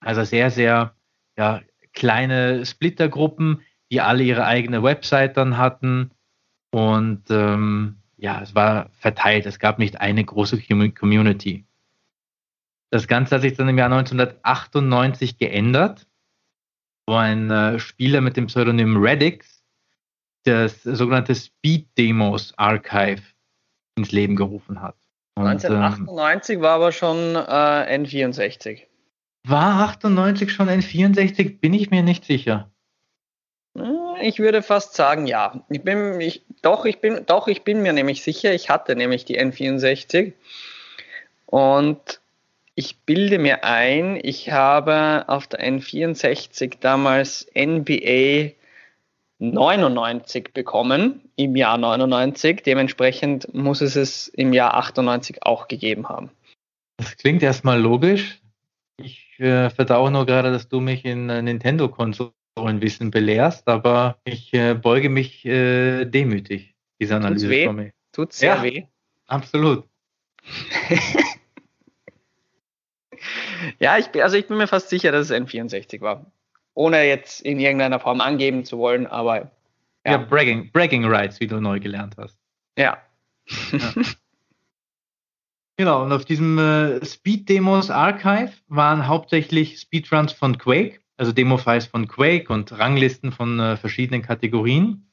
Also 0.00 0.24
sehr, 0.24 0.50
sehr 0.50 0.94
ja, 1.36 1.60
kleine 1.92 2.64
Splittergruppen, 2.64 3.60
die 3.90 4.00
alle 4.00 4.22
ihre 4.22 4.46
eigene 4.46 4.82
Website 4.82 5.36
dann 5.36 5.58
hatten. 5.58 6.12
Und 6.70 7.24
ähm, 7.30 7.96
ja, 8.16 8.40
es 8.40 8.54
war 8.54 8.88
verteilt. 8.92 9.44
Es 9.44 9.58
gab 9.58 9.78
nicht 9.78 10.00
eine 10.00 10.24
große 10.24 10.62
Community. 10.94 11.66
Das 12.92 13.08
Ganze 13.08 13.36
hat 13.36 13.42
sich 13.42 13.54
dann 13.54 13.70
im 13.70 13.78
Jahr 13.78 13.90
1998 13.90 15.38
geändert, 15.38 16.06
wo 17.06 17.14
ein 17.14 17.50
äh, 17.50 17.78
Spieler 17.78 18.20
mit 18.20 18.36
dem 18.36 18.48
Pseudonym 18.48 18.96
Radix 18.98 19.64
das 20.44 20.82
sogenannte 20.82 21.34
Speed 21.34 21.88
Demos 21.96 22.52
Archive 22.58 23.22
ins 23.96 24.12
Leben 24.12 24.36
gerufen 24.36 24.82
hat. 24.82 24.96
Und, 25.36 25.46
1998 25.46 26.56
ähm, 26.56 26.62
war 26.62 26.74
aber 26.74 26.92
schon 26.92 27.34
äh, 27.34 27.96
N64. 27.96 28.82
War 29.44 29.88
98 29.88 30.52
schon 30.52 30.68
N64? 30.68 31.60
Bin 31.60 31.72
ich 31.72 31.90
mir 31.90 32.02
nicht 32.02 32.26
sicher. 32.26 32.70
Hm, 33.74 34.16
ich 34.20 34.38
würde 34.38 34.62
fast 34.62 34.92
sagen, 34.92 35.26
ja. 35.26 35.64
Ich 35.70 35.80
bin, 35.80 36.20
ich, 36.20 36.44
doch, 36.60 36.84
ich 36.84 37.00
bin, 37.00 37.24
doch, 37.24 37.48
ich 37.48 37.62
bin 37.62 37.80
mir 37.80 37.94
nämlich 37.94 38.22
sicher, 38.22 38.52
ich 38.52 38.68
hatte 38.68 38.96
nämlich 38.96 39.24
die 39.24 39.40
N64. 39.40 40.34
Und 41.46 42.21
ich 42.74 43.00
bilde 43.00 43.38
mir 43.38 43.64
ein, 43.64 44.18
ich 44.22 44.50
habe 44.50 45.24
auf 45.28 45.46
der 45.46 45.60
N64 45.60 46.78
damals 46.80 47.46
NBA 47.54 48.52
99 49.38 50.54
bekommen, 50.54 51.20
im 51.36 51.56
Jahr 51.56 51.76
99. 51.76 52.62
Dementsprechend 52.62 53.52
muss 53.52 53.80
es 53.80 53.96
es 53.96 54.28
im 54.28 54.52
Jahr 54.52 54.74
98 54.74 55.42
auch 55.42 55.68
gegeben 55.68 56.08
haben. 56.08 56.30
Das 56.96 57.16
klingt 57.16 57.42
erstmal 57.42 57.80
logisch. 57.80 58.40
Ich 58.96 59.38
äh, 59.38 59.68
verdaue 59.70 60.10
nur 60.10 60.26
gerade, 60.26 60.52
dass 60.52 60.68
du 60.68 60.80
mich 60.80 61.04
in 61.04 61.28
äh, 61.28 61.42
Nintendo-Konsolenwissen 61.42 63.10
belehrst, 63.10 63.66
aber 63.66 64.18
ich 64.24 64.54
äh, 64.54 64.74
beuge 64.74 65.08
mich 65.08 65.44
äh, 65.44 66.04
demütig, 66.04 66.74
diese 67.00 67.16
Analyse 67.16 67.46
Tut's 67.46 67.56
weh? 67.56 67.66
von 67.66 67.76
mir. 67.76 67.92
Tut 68.12 68.32
sehr 68.32 68.56
ja, 68.56 68.62
weh. 68.62 68.84
Absolut. 69.26 69.88
ja, 73.78 73.98
ich 73.98 74.08
bin, 74.08 74.22
also 74.22 74.36
ich 74.36 74.46
bin 74.46 74.56
mir 74.56 74.66
fast 74.66 74.88
sicher, 74.88 75.12
dass 75.12 75.30
es 75.30 75.36
N64 75.36 76.00
war. 76.00 76.26
Ohne 76.74 77.04
jetzt 77.04 77.42
in 77.42 77.60
irgendeiner 77.60 78.00
Form 78.00 78.20
angeben 78.20 78.64
zu 78.64 78.78
wollen, 78.78 79.06
aber. 79.06 79.50
Ja, 80.04 80.12
ja 80.12 80.18
Bragging, 80.18 80.70
Bragging 80.72 81.04
Rights, 81.04 81.40
wie 81.40 81.46
du 81.46 81.60
neu 81.60 81.80
gelernt 81.80 82.14
hast. 82.16 82.38
Ja. 82.76 82.98
ja. 83.72 83.92
Genau, 85.78 86.04
und 86.04 86.12
auf 86.12 86.24
diesem 86.24 86.58
äh, 86.58 87.04
Speed 87.04 87.48
Demos 87.48 87.90
Archive 87.90 88.52
waren 88.68 89.08
hauptsächlich 89.08 89.80
Speedruns 89.80 90.32
von 90.32 90.58
Quake, 90.58 91.00
also 91.16 91.32
Demo-Files 91.32 91.86
von 91.86 92.06
Quake 92.08 92.52
und 92.52 92.70
Ranglisten 92.78 93.32
von 93.32 93.58
äh, 93.58 93.76
verschiedenen 93.76 94.22
Kategorien. 94.22 95.10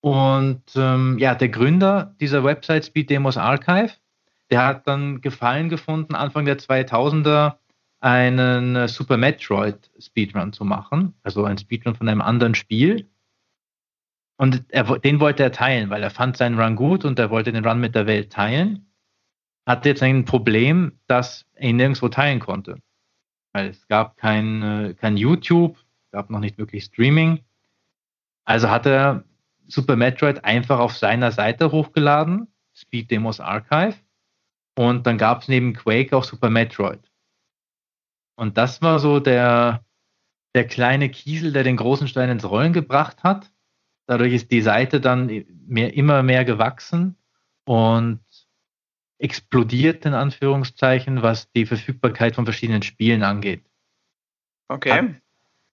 Und 0.00 0.62
ähm, 0.74 1.18
ja, 1.18 1.34
der 1.34 1.48
Gründer 1.48 2.14
dieser 2.18 2.44
Website 2.44 2.86
Speed 2.86 3.10
Demos 3.10 3.36
Archive, 3.36 3.92
der 4.50 4.64
hat 4.64 4.86
dann 4.86 5.20
Gefallen 5.20 5.68
gefunden, 5.68 6.14
Anfang 6.14 6.44
der 6.44 6.58
2000er 6.58 7.56
einen 8.00 8.76
äh, 8.76 8.88
Super 8.88 9.16
Metroid 9.16 9.90
Speedrun 9.98 10.52
zu 10.52 10.64
machen, 10.64 11.14
also 11.22 11.44
ein 11.44 11.58
Speedrun 11.58 11.94
von 11.94 12.08
einem 12.08 12.20
anderen 12.20 12.54
Spiel. 12.54 13.08
Und 14.38 14.64
er, 14.68 14.84
den 14.98 15.18
wollte 15.18 15.42
er 15.42 15.52
teilen, 15.52 15.88
weil 15.88 16.02
er 16.02 16.10
fand 16.10 16.36
seinen 16.36 16.60
Run 16.60 16.76
gut 16.76 17.04
und 17.04 17.18
er 17.18 17.30
wollte 17.30 17.52
den 17.52 17.64
Run 17.64 17.80
mit 17.80 17.94
der 17.94 18.06
Welt 18.06 18.30
teilen 18.32 18.86
hatte 19.66 19.88
jetzt 19.88 20.02
ein 20.02 20.24
Problem, 20.24 20.92
das 21.08 21.44
er 21.54 21.72
nirgendwo 21.72 22.08
teilen 22.08 22.38
konnte. 22.38 22.80
Weil 23.52 23.68
es 23.68 23.86
gab 23.88 24.16
kein, 24.16 24.62
äh, 24.62 24.94
kein 24.94 25.16
YouTube, 25.16 25.76
gab 26.12 26.30
noch 26.30 26.40
nicht 26.40 26.56
wirklich 26.56 26.84
Streaming. 26.84 27.40
Also 28.44 28.70
hat 28.70 28.86
er 28.86 29.24
Super 29.66 29.96
Metroid 29.96 30.44
einfach 30.44 30.78
auf 30.78 30.96
seiner 30.96 31.32
Seite 31.32 31.72
hochgeladen, 31.72 32.46
Speed 32.72 33.10
Demos 33.10 33.40
Archive. 33.40 33.96
Und 34.76 35.06
dann 35.06 35.18
gab 35.18 35.42
es 35.42 35.48
neben 35.48 35.72
Quake 35.72 36.14
auch 36.14 36.24
Super 36.24 36.50
Metroid. 36.50 37.00
Und 38.36 38.58
das 38.58 38.82
war 38.82 38.98
so 38.98 39.20
der, 39.20 39.84
der 40.54 40.66
kleine 40.66 41.08
Kiesel, 41.08 41.52
der 41.52 41.64
den 41.64 41.76
großen 41.76 42.08
Stein 42.08 42.28
ins 42.28 42.48
Rollen 42.48 42.74
gebracht 42.74 43.24
hat. 43.24 43.50
Dadurch 44.06 44.34
ist 44.34 44.52
die 44.52 44.60
Seite 44.60 45.00
dann 45.00 45.44
mehr, 45.66 45.94
immer 45.94 46.22
mehr 46.22 46.44
gewachsen 46.44 47.16
und 47.64 48.20
explodiert, 49.18 50.04
in 50.04 50.14
Anführungszeichen, 50.14 51.22
was 51.22 51.50
die 51.52 51.66
Verfügbarkeit 51.66 52.34
von 52.34 52.44
verschiedenen 52.44 52.82
Spielen 52.82 53.22
angeht. 53.22 53.64
Okay. 54.68 54.90
Hat, 54.92 55.06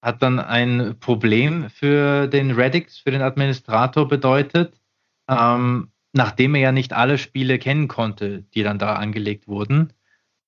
hat 0.02 0.22
dann 0.22 0.40
ein 0.40 0.98
Problem 1.00 1.70
für 1.70 2.28
den 2.28 2.52
Radix, 2.52 2.98
für 2.98 3.12
den 3.12 3.22
Administrator 3.22 4.08
bedeutet, 4.08 4.80
ähm, 5.28 5.93
nachdem 6.14 6.56
er 6.56 6.62
ja 6.62 6.72
nicht 6.72 6.94
alle 6.94 7.18
Spiele 7.18 7.60
kennen 7.60 7.88
konnte, 7.88 8.44
die 8.54 8.64
dann 8.64 8.80
da 8.80 8.96
angelegt 8.96 9.48
wurden, 9.48 9.94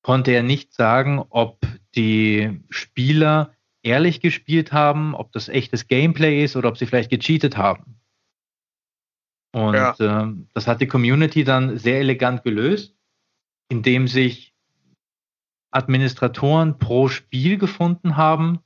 konnte 0.01 0.31
er 0.31 0.43
nicht 0.43 0.73
sagen, 0.73 1.25
ob 1.29 1.65
die 1.95 2.61
Spieler 2.69 3.53
ehrlich 3.81 4.21
gespielt 4.21 4.71
haben, 4.71 5.15
ob 5.15 5.31
das 5.31 5.49
echtes 5.49 5.87
Gameplay 5.87 6.43
ist 6.43 6.55
oder 6.55 6.69
ob 6.69 6.77
sie 6.77 6.85
vielleicht 6.85 7.09
gecheatet 7.09 7.57
haben. 7.57 7.99
Und 9.51 9.75
ja. 9.75 9.95
ähm, 9.99 10.47
das 10.53 10.67
hat 10.67 10.81
die 10.81 10.87
Community 10.87 11.43
dann 11.43 11.77
sehr 11.77 11.99
elegant 11.99 12.43
gelöst, 12.43 12.95
indem 13.69 14.07
sich 14.07 14.53
Administratoren 15.71 16.77
pro 16.77 17.07
Spiel 17.07 17.57
gefunden 17.57 18.17
haben, 18.17 18.59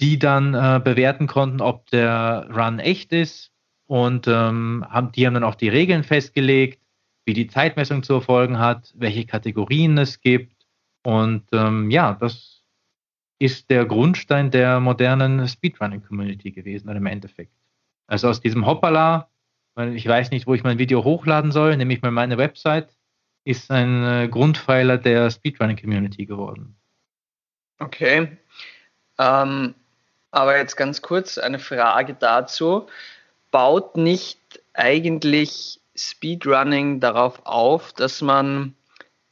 die 0.00 0.18
dann 0.18 0.54
äh, 0.54 0.80
bewerten 0.82 1.26
konnten, 1.26 1.60
ob 1.60 1.86
der 1.90 2.48
Run 2.50 2.78
echt 2.78 3.12
ist. 3.12 3.52
Und 3.88 4.28
ähm, 4.28 4.86
haben, 4.88 5.10
die 5.12 5.26
haben 5.26 5.34
dann 5.34 5.44
auch 5.44 5.56
die 5.56 5.68
Regeln 5.68 6.04
festgelegt, 6.04 6.80
wie 7.24 7.32
die 7.32 7.48
Zeitmessung 7.48 8.04
zu 8.04 8.14
erfolgen 8.14 8.58
hat, 8.58 8.94
welche 8.96 9.26
Kategorien 9.26 9.98
es 9.98 10.20
gibt. 10.20 10.66
Und 11.02 11.44
ähm, 11.52 11.90
ja, 11.90 12.14
das 12.14 12.62
ist 13.40 13.70
der 13.70 13.84
Grundstein 13.86 14.50
der 14.50 14.78
modernen 14.78 15.48
Speedrunning-Community 15.48 16.52
gewesen 16.52 16.88
im 16.88 17.06
Endeffekt. 17.06 17.52
Also 18.06 18.28
aus 18.28 18.40
diesem 18.40 18.66
Hoppala 18.66 19.28
ich 19.86 20.06
weiß 20.06 20.30
nicht, 20.30 20.46
wo 20.46 20.54
ich 20.54 20.64
mein 20.64 20.78
Video 20.78 21.04
hochladen 21.04 21.52
soll, 21.52 21.76
nämlich 21.76 22.02
mal 22.02 22.10
meine 22.10 22.36
Website, 22.36 22.96
ist 23.44 23.70
ein 23.70 24.04
äh, 24.04 24.28
Grundpfeiler 24.28 24.98
der 24.98 25.30
Speedrunning-Community 25.30 26.26
geworden. 26.26 26.76
Okay. 27.78 28.36
Ähm, 29.18 29.74
aber 30.30 30.58
jetzt 30.58 30.76
ganz 30.76 31.00
kurz 31.00 31.38
eine 31.38 31.58
Frage 31.58 32.14
dazu. 32.14 32.88
Baut 33.50 33.96
nicht 33.96 34.38
eigentlich 34.74 35.80
Speedrunning 35.96 37.00
darauf 37.00 37.44
auf, 37.44 37.92
dass 37.92 38.20
man 38.20 38.74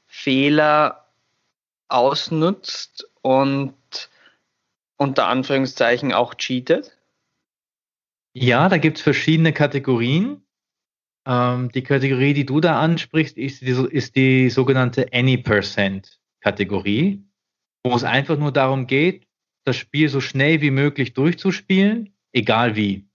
Fehler 0.06 1.06
ausnutzt 1.88 3.08
und 3.23 3.75
unter 4.96 5.26
Anführungszeichen 5.28 6.12
auch 6.12 6.35
cheatet? 6.35 6.96
Ja, 8.32 8.68
da 8.68 8.78
gibt 8.78 8.99
es 8.99 9.02
verschiedene 9.02 9.52
Kategorien. 9.52 10.42
Ähm, 11.26 11.70
die 11.73 11.82
Kategorie, 11.82 12.35
die 12.35 12.46
du 12.46 12.61
da 12.61 12.80
ansprichst, 12.80 13.37
ist 13.37 13.62
die, 13.62 13.87
ist 13.90 14.16
die 14.16 14.50
sogenannte 14.50 15.12
Any 15.12 15.38
Percent 15.38 16.20
Kategorie, 16.40 17.25
wo 17.85 17.94
es 17.94 18.04
einfach 18.04 18.38
nur 18.38 18.52
darum 18.52 18.87
geht, 18.87 19.26
das 19.64 19.76
Spiel 19.76 20.08
so 20.08 20.20
schnell 20.20 20.61
wie 20.61 20.70
möglich 20.70 21.14
durchzuspielen, 21.14 22.14
egal 22.32 22.76
wie. 22.76 23.08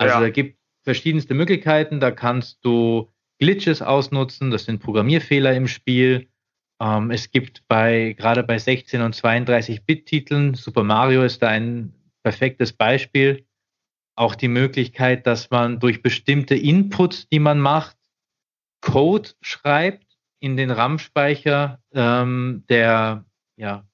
Also 0.00 0.14
ja. 0.14 0.20
da 0.20 0.30
gibt 0.30 0.58
verschiedenste 0.82 1.34
Möglichkeiten. 1.34 2.00
Da 2.00 2.10
kannst 2.10 2.64
du 2.64 3.10
Glitches 3.38 3.82
ausnutzen, 3.82 4.50
das 4.50 4.64
sind 4.64 4.80
Programmierfehler 4.80 5.54
im 5.54 5.68
Spiel. 5.68 6.28
Ähm, 6.80 7.10
es 7.10 7.30
gibt 7.30 7.62
bei, 7.68 8.14
gerade 8.16 8.42
bei 8.42 8.58
16 8.58 9.02
und 9.02 9.14
32 9.14 9.84
Bit-Titeln, 9.84 10.54
Super 10.54 10.84
Mario 10.84 11.22
ist 11.22 11.42
da 11.42 11.48
ein 11.48 11.92
perfektes 12.22 12.72
Beispiel, 12.72 13.46
auch 14.16 14.34
die 14.34 14.48
Möglichkeit, 14.48 15.26
dass 15.26 15.50
man 15.50 15.80
durch 15.80 16.02
bestimmte 16.02 16.54
Inputs, 16.54 17.28
die 17.28 17.38
man 17.38 17.60
macht, 17.60 17.96
Code 18.80 19.30
schreibt 19.42 20.06
in 20.40 20.56
den 20.56 20.70
RAM-Speicher 20.70 21.82
ähm, 21.92 22.64
der, 22.70 23.26
ja, 23.56 23.86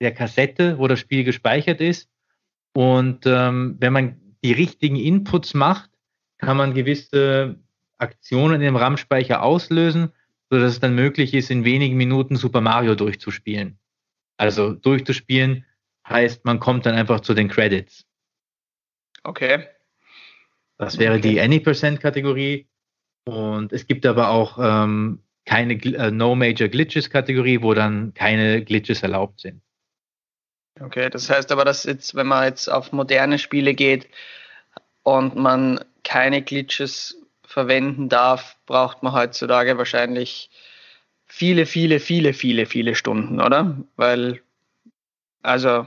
der 0.00 0.14
Kassette, 0.14 0.78
wo 0.78 0.88
das 0.88 1.00
Spiel 1.00 1.24
gespeichert 1.24 1.82
ist. 1.82 2.08
Und 2.74 3.26
ähm, 3.26 3.76
wenn 3.78 3.92
man 3.92 4.27
die 4.44 4.52
richtigen 4.52 4.96
Inputs 4.96 5.54
macht, 5.54 5.90
kann 6.38 6.56
man 6.56 6.74
gewisse 6.74 7.56
Aktionen 7.98 8.60
dem 8.60 8.76
RAM-Speicher 8.76 9.42
auslösen, 9.42 10.12
sodass 10.50 10.72
es 10.72 10.80
dann 10.80 10.94
möglich 10.94 11.34
ist, 11.34 11.50
in 11.50 11.64
wenigen 11.64 11.96
Minuten 11.96 12.36
Super 12.36 12.60
Mario 12.60 12.94
durchzuspielen. 12.94 13.78
Also 14.36 14.72
durchzuspielen 14.72 15.64
heißt, 16.08 16.44
man 16.44 16.60
kommt 16.60 16.86
dann 16.86 16.94
einfach 16.94 17.20
zu 17.20 17.34
den 17.34 17.48
Credits. 17.48 18.06
Okay. 19.24 19.66
Das 20.78 20.98
wäre 20.98 21.18
okay. 21.18 21.30
die 21.32 21.40
Any-Percent-Kategorie. 21.40 22.68
Und 23.24 23.72
es 23.72 23.86
gibt 23.86 24.06
aber 24.06 24.30
auch 24.30 24.58
ähm, 24.60 25.22
keine 25.44 25.74
äh, 25.74 26.10
No 26.10 26.34
Major 26.34 26.68
Glitches 26.68 27.10
Kategorie, 27.10 27.60
wo 27.60 27.74
dann 27.74 28.14
keine 28.14 28.64
Glitches 28.64 29.02
erlaubt 29.02 29.40
sind. 29.40 29.60
Okay, 30.80 31.10
das 31.10 31.28
heißt 31.28 31.50
aber, 31.52 31.64
dass 31.64 31.84
jetzt, 31.84 32.14
wenn 32.14 32.26
man 32.26 32.44
jetzt 32.44 32.68
auf 32.68 32.92
moderne 32.92 33.38
Spiele 33.38 33.74
geht 33.74 34.08
und 35.02 35.36
man 35.36 35.80
keine 36.04 36.42
Glitches 36.42 37.16
verwenden 37.44 38.08
darf, 38.08 38.56
braucht 38.66 39.02
man 39.02 39.12
heutzutage 39.12 39.78
wahrscheinlich 39.78 40.50
viele, 41.26 41.66
viele, 41.66 42.00
viele, 42.00 42.32
viele, 42.32 42.66
viele 42.66 42.94
Stunden, 42.94 43.40
oder? 43.40 43.76
Weil, 43.96 44.40
also, 45.42 45.86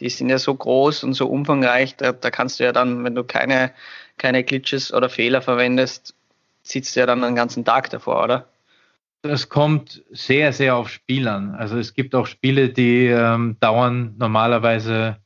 die 0.00 0.08
sind 0.10 0.28
ja 0.28 0.38
so 0.38 0.54
groß 0.54 1.04
und 1.04 1.14
so 1.14 1.28
umfangreich, 1.28 1.96
da, 1.96 2.12
da 2.12 2.30
kannst 2.30 2.60
du 2.60 2.64
ja 2.64 2.72
dann, 2.72 3.04
wenn 3.04 3.14
du 3.14 3.24
keine, 3.24 3.72
keine 4.16 4.44
Glitches 4.44 4.92
oder 4.92 5.08
Fehler 5.08 5.42
verwendest, 5.42 6.14
sitzt 6.62 6.96
du 6.96 7.00
ja 7.00 7.06
dann 7.06 7.24
einen 7.24 7.36
ganzen 7.36 7.64
Tag 7.64 7.90
davor, 7.90 8.24
oder? 8.24 8.48
Das 9.22 9.48
kommt 9.48 10.04
sehr, 10.10 10.52
sehr 10.52 10.76
auf 10.76 10.88
Spiel 10.88 11.26
an. 11.26 11.54
Also 11.54 11.76
es 11.76 11.92
gibt 11.92 12.14
auch 12.14 12.26
Spiele, 12.26 12.70
die 12.70 13.06
ähm, 13.06 13.56
dauern 13.58 14.14
normalerweise 14.16 15.20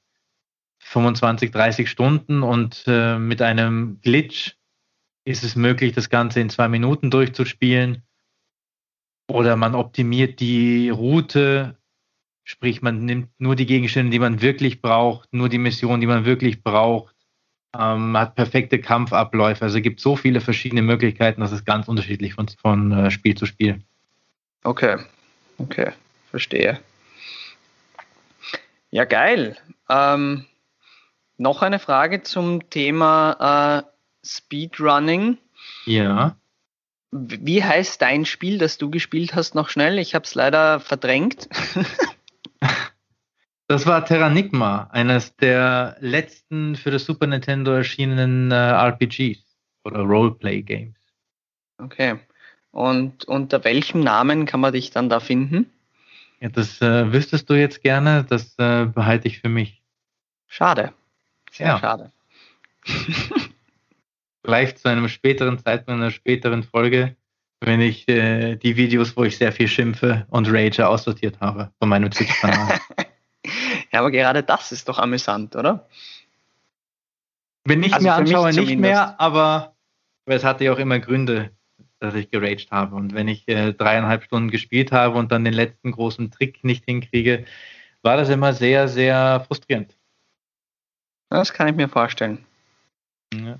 25, 0.80 1.50
30 1.50 1.90
Stunden 1.90 2.42
und 2.42 2.84
äh, 2.86 3.18
mit 3.18 3.42
einem 3.42 4.00
Glitch 4.00 4.56
ist 5.24 5.44
es 5.44 5.56
möglich, 5.56 5.92
das 5.92 6.08
Ganze 6.08 6.40
in 6.40 6.50
zwei 6.50 6.68
Minuten 6.68 7.10
durchzuspielen. 7.10 8.02
Oder 9.30 9.56
man 9.56 9.74
optimiert 9.74 10.40
die 10.40 10.90
Route, 10.90 11.78
sprich 12.44 12.82
man 12.82 13.04
nimmt 13.04 13.30
nur 13.38 13.56
die 13.56 13.66
Gegenstände, 13.66 14.10
die 14.10 14.18
man 14.18 14.42
wirklich 14.42 14.82
braucht, 14.82 15.32
nur 15.32 15.48
die 15.48 15.58
Missionen, 15.58 16.00
die 16.00 16.06
man 16.06 16.24
wirklich 16.24 16.62
braucht, 16.62 17.11
ähm, 17.78 18.16
hat 18.16 18.34
perfekte 18.34 18.80
Kampfabläufe. 18.80 19.64
Also 19.64 19.78
es 19.78 19.82
gibt 19.82 20.00
so 20.00 20.16
viele 20.16 20.40
verschiedene 20.40 20.82
Möglichkeiten, 20.82 21.40
das 21.40 21.52
ist 21.52 21.64
ganz 21.64 21.88
unterschiedlich 21.88 22.34
von, 22.34 22.48
von 22.48 22.92
äh, 22.92 23.10
Spiel 23.10 23.34
zu 23.36 23.46
Spiel. 23.46 23.80
Okay, 24.64 24.98
okay, 25.58 25.92
verstehe. 26.30 26.80
Ja, 28.90 29.04
geil. 29.04 29.56
Ähm, 29.88 30.44
noch 31.38 31.62
eine 31.62 31.78
Frage 31.78 32.22
zum 32.22 32.68
Thema 32.70 33.82
äh, 33.82 34.26
Speedrunning. 34.26 35.38
Ja. 35.86 36.36
Wie 37.10 37.64
heißt 37.64 38.00
dein 38.00 38.24
Spiel, 38.24 38.58
das 38.58 38.78
du 38.78 38.90
gespielt 38.90 39.34
hast, 39.34 39.54
noch 39.54 39.68
schnell? 39.68 39.98
Ich 39.98 40.14
habe 40.14 40.24
es 40.24 40.34
leider 40.34 40.80
verdrängt. 40.80 41.48
das 43.72 43.86
war 43.86 44.04
Terranigma, 44.04 44.90
eines 44.92 45.34
der 45.36 45.96
letzten 46.00 46.76
für 46.76 46.90
das 46.90 47.06
Super 47.06 47.26
Nintendo 47.26 47.72
erschienenen 47.72 48.50
äh, 48.50 48.54
RPGs 48.54 49.38
oder 49.84 50.00
Roleplay-Games. 50.00 50.98
Okay. 51.78 52.18
Und 52.70 53.24
unter 53.24 53.64
welchem 53.64 54.00
Namen 54.00 54.44
kann 54.44 54.60
man 54.60 54.74
dich 54.74 54.90
dann 54.90 55.08
da 55.08 55.20
finden? 55.20 55.72
Ja, 56.40 56.50
das 56.50 56.82
äh, 56.82 57.10
wüsstest 57.14 57.48
du 57.48 57.54
jetzt 57.54 57.82
gerne, 57.82 58.26
das 58.28 58.54
äh, 58.58 58.84
behalte 58.84 59.28
ich 59.28 59.40
für 59.40 59.48
mich. 59.48 59.80
Schade. 60.48 60.92
Sehr 61.50 61.68
ja. 61.68 61.78
schade. 61.78 62.12
Vielleicht 64.44 64.80
zu 64.80 64.88
einem 64.88 65.08
späteren 65.08 65.58
Zeitpunkt, 65.58 65.98
einer 65.98 66.10
späteren 66.10 66.62
Folge, 66.62 67.16
wenn 67.60 67.80
ich 67.80 68.06
äh, 68.06 68.56
die 68.56 68.76
Videos, 68.76 69.16
wo 69.16 69.24
ich 69.24 69.38
sehr 69.38 69.52
viel 69.52 69.68
schimpfe 69.68 70.26
und 70.28 70.46
Rage 70.50 70.86
aussortiert 70.86 71.40
habe 71.40 71.70
von 71.78 71.88
meinem 71.88 72.10
Twitch-Kanal. 72.10 72.78
ja, 73.92 74.00
aber 74.00 74.10
gerade 74.10 74.42
das 74.42 74.72
ist 74.72 74.88
doch 74.88 74.98
amüsant, 74.98 75.56
oder? 75.56 75.88
Wenn 77.64 77.82
ich 77.82 77.94
also 77.94 78.06
mir 78.06 78.14
anschaue, 78.14 78.52
nicht 78.52 78.78
mehr, 78.78 79.20
aber 79.20 79.74
es 80.26 80.44
hatte 80.44 80.64
ja 80.64 80.72
auch 80.72 80.78
immer 80.78 80.98
Gründe, 80.98 81.50
dass 82.00 82.14
ich 82.14 82.30
geraged 82.30 82.70
habe. 82.70 82.96
Und 82.96 83.14
wenn 83.14 83.28
ich 83.28 83.46
äh, 83.48 83.72
dreieinhalb 83.72 84.24
Stunden 84.24 84.50
gespielt 84.50 84.92
habe 84.92 85.16
und 85.16 85.30
dann 85.30 85.44
den 85.44 85.54
letzten 85.54 85.92
großen 85.92 86.30
Trick 86.30 86.64
nicht 86.64 86.84
hinkriege, 86.84 87.44
war 88.02 88.16
das 88.16 88.28
immer 88.28 88.52
sehr, 88.52 88.88
sehr 88.88 89.44
frustrierend. 89.46 89.96
Das 91.30 91.52
kann 91.52 91.68
ich 91.68 91.76
mir 91.76 91.88
vorstellen. 91.88 92.44
Ja. 93.32 93.58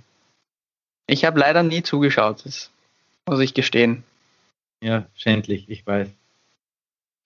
Ich 1.07 1.25
habe 1.25 1.39
leider 1.39 1.63
nie 1.63 1.83
zugeschaut, 1.83 2.45
das 2.45 2.71
muss 3.27 3.41
ich 3.41 3.55
gestehen. 3.55 4.05
Ja, 4.83 5.07
schändlich, 5.15 5.69
ich 5.69 5.87
weiß. 5.87 6.09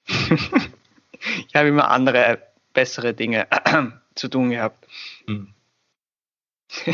ich 1.57 1.59
habe 1.59 1.71
immer 1.71 1.90
andere, 1.90 2.42
bessere 2.75 3.14
Dinge 3.14 3.47
zu 4.14 4.29
tun 4.29 4.51
gehabt. 4.51 4.87
Hm. 5.27 5.55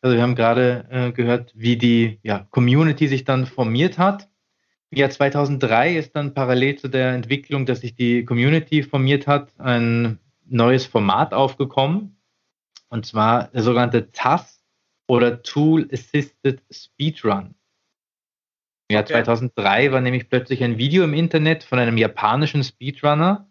also 0.00 0.16
wir 0.16 0.20
haben 0.20 0.34
gerade 0.34 0.88
äh, 0.90 1.12
gehört, 1.12 1.52
wie 1.54 1.76
die 1.76 2.18
ja, 2.24 2.48
Community 2.50 3.06
sich 3.06 3.22
dann 3.22 3.46
formiert 3.46 3.96
hat. 3.96 4.28
Im 4.90 4.98
Jahr 4.98 5.10
2003 5.10 5.98
ist 5.98 6.16
dann 6.16 6.34
parallel 6.34 6.80
zu 6.80 6.88
der 6.88 7.12
Entwicklung, 7.12 7.64
dass 7.64 7.82
sich 7.82 7.94
die 7.94 8.24
Community 8.24 8.82
formiert 8.82 9.28
hat, 9.28 9.52
ein 9.60 10.18
neues 10.44 10.84
Format 10.84 11.32
aufgekommen. 11.32 12.16
Und 12.88 13.06
zwar 13.06 13.52
der 13.52 13.62
sogenannte 13.62 14.10
TAS 14.10 14.64
oder 15.06 15.44
Tool 15.44 15.88
Assisted 15.92 16.60
Speedrun. 16.72 17.54
Im 18.92 18.96
Jahr 18.96 19.04
okay. 19.04 19.24
2003 19.24 19.90
war 19.92 20.02
nämlich 20.02 20.28
plötzlich 20.28 20.62
ein 20.62 20.76
Video 20.76 21.02
im 21.04 21.14
Internet 21.14 21.64
von 21.64 21.78
einem 21.78 21.96
japanischen 21.96 22.62
Speedrunner, 22.62 23.50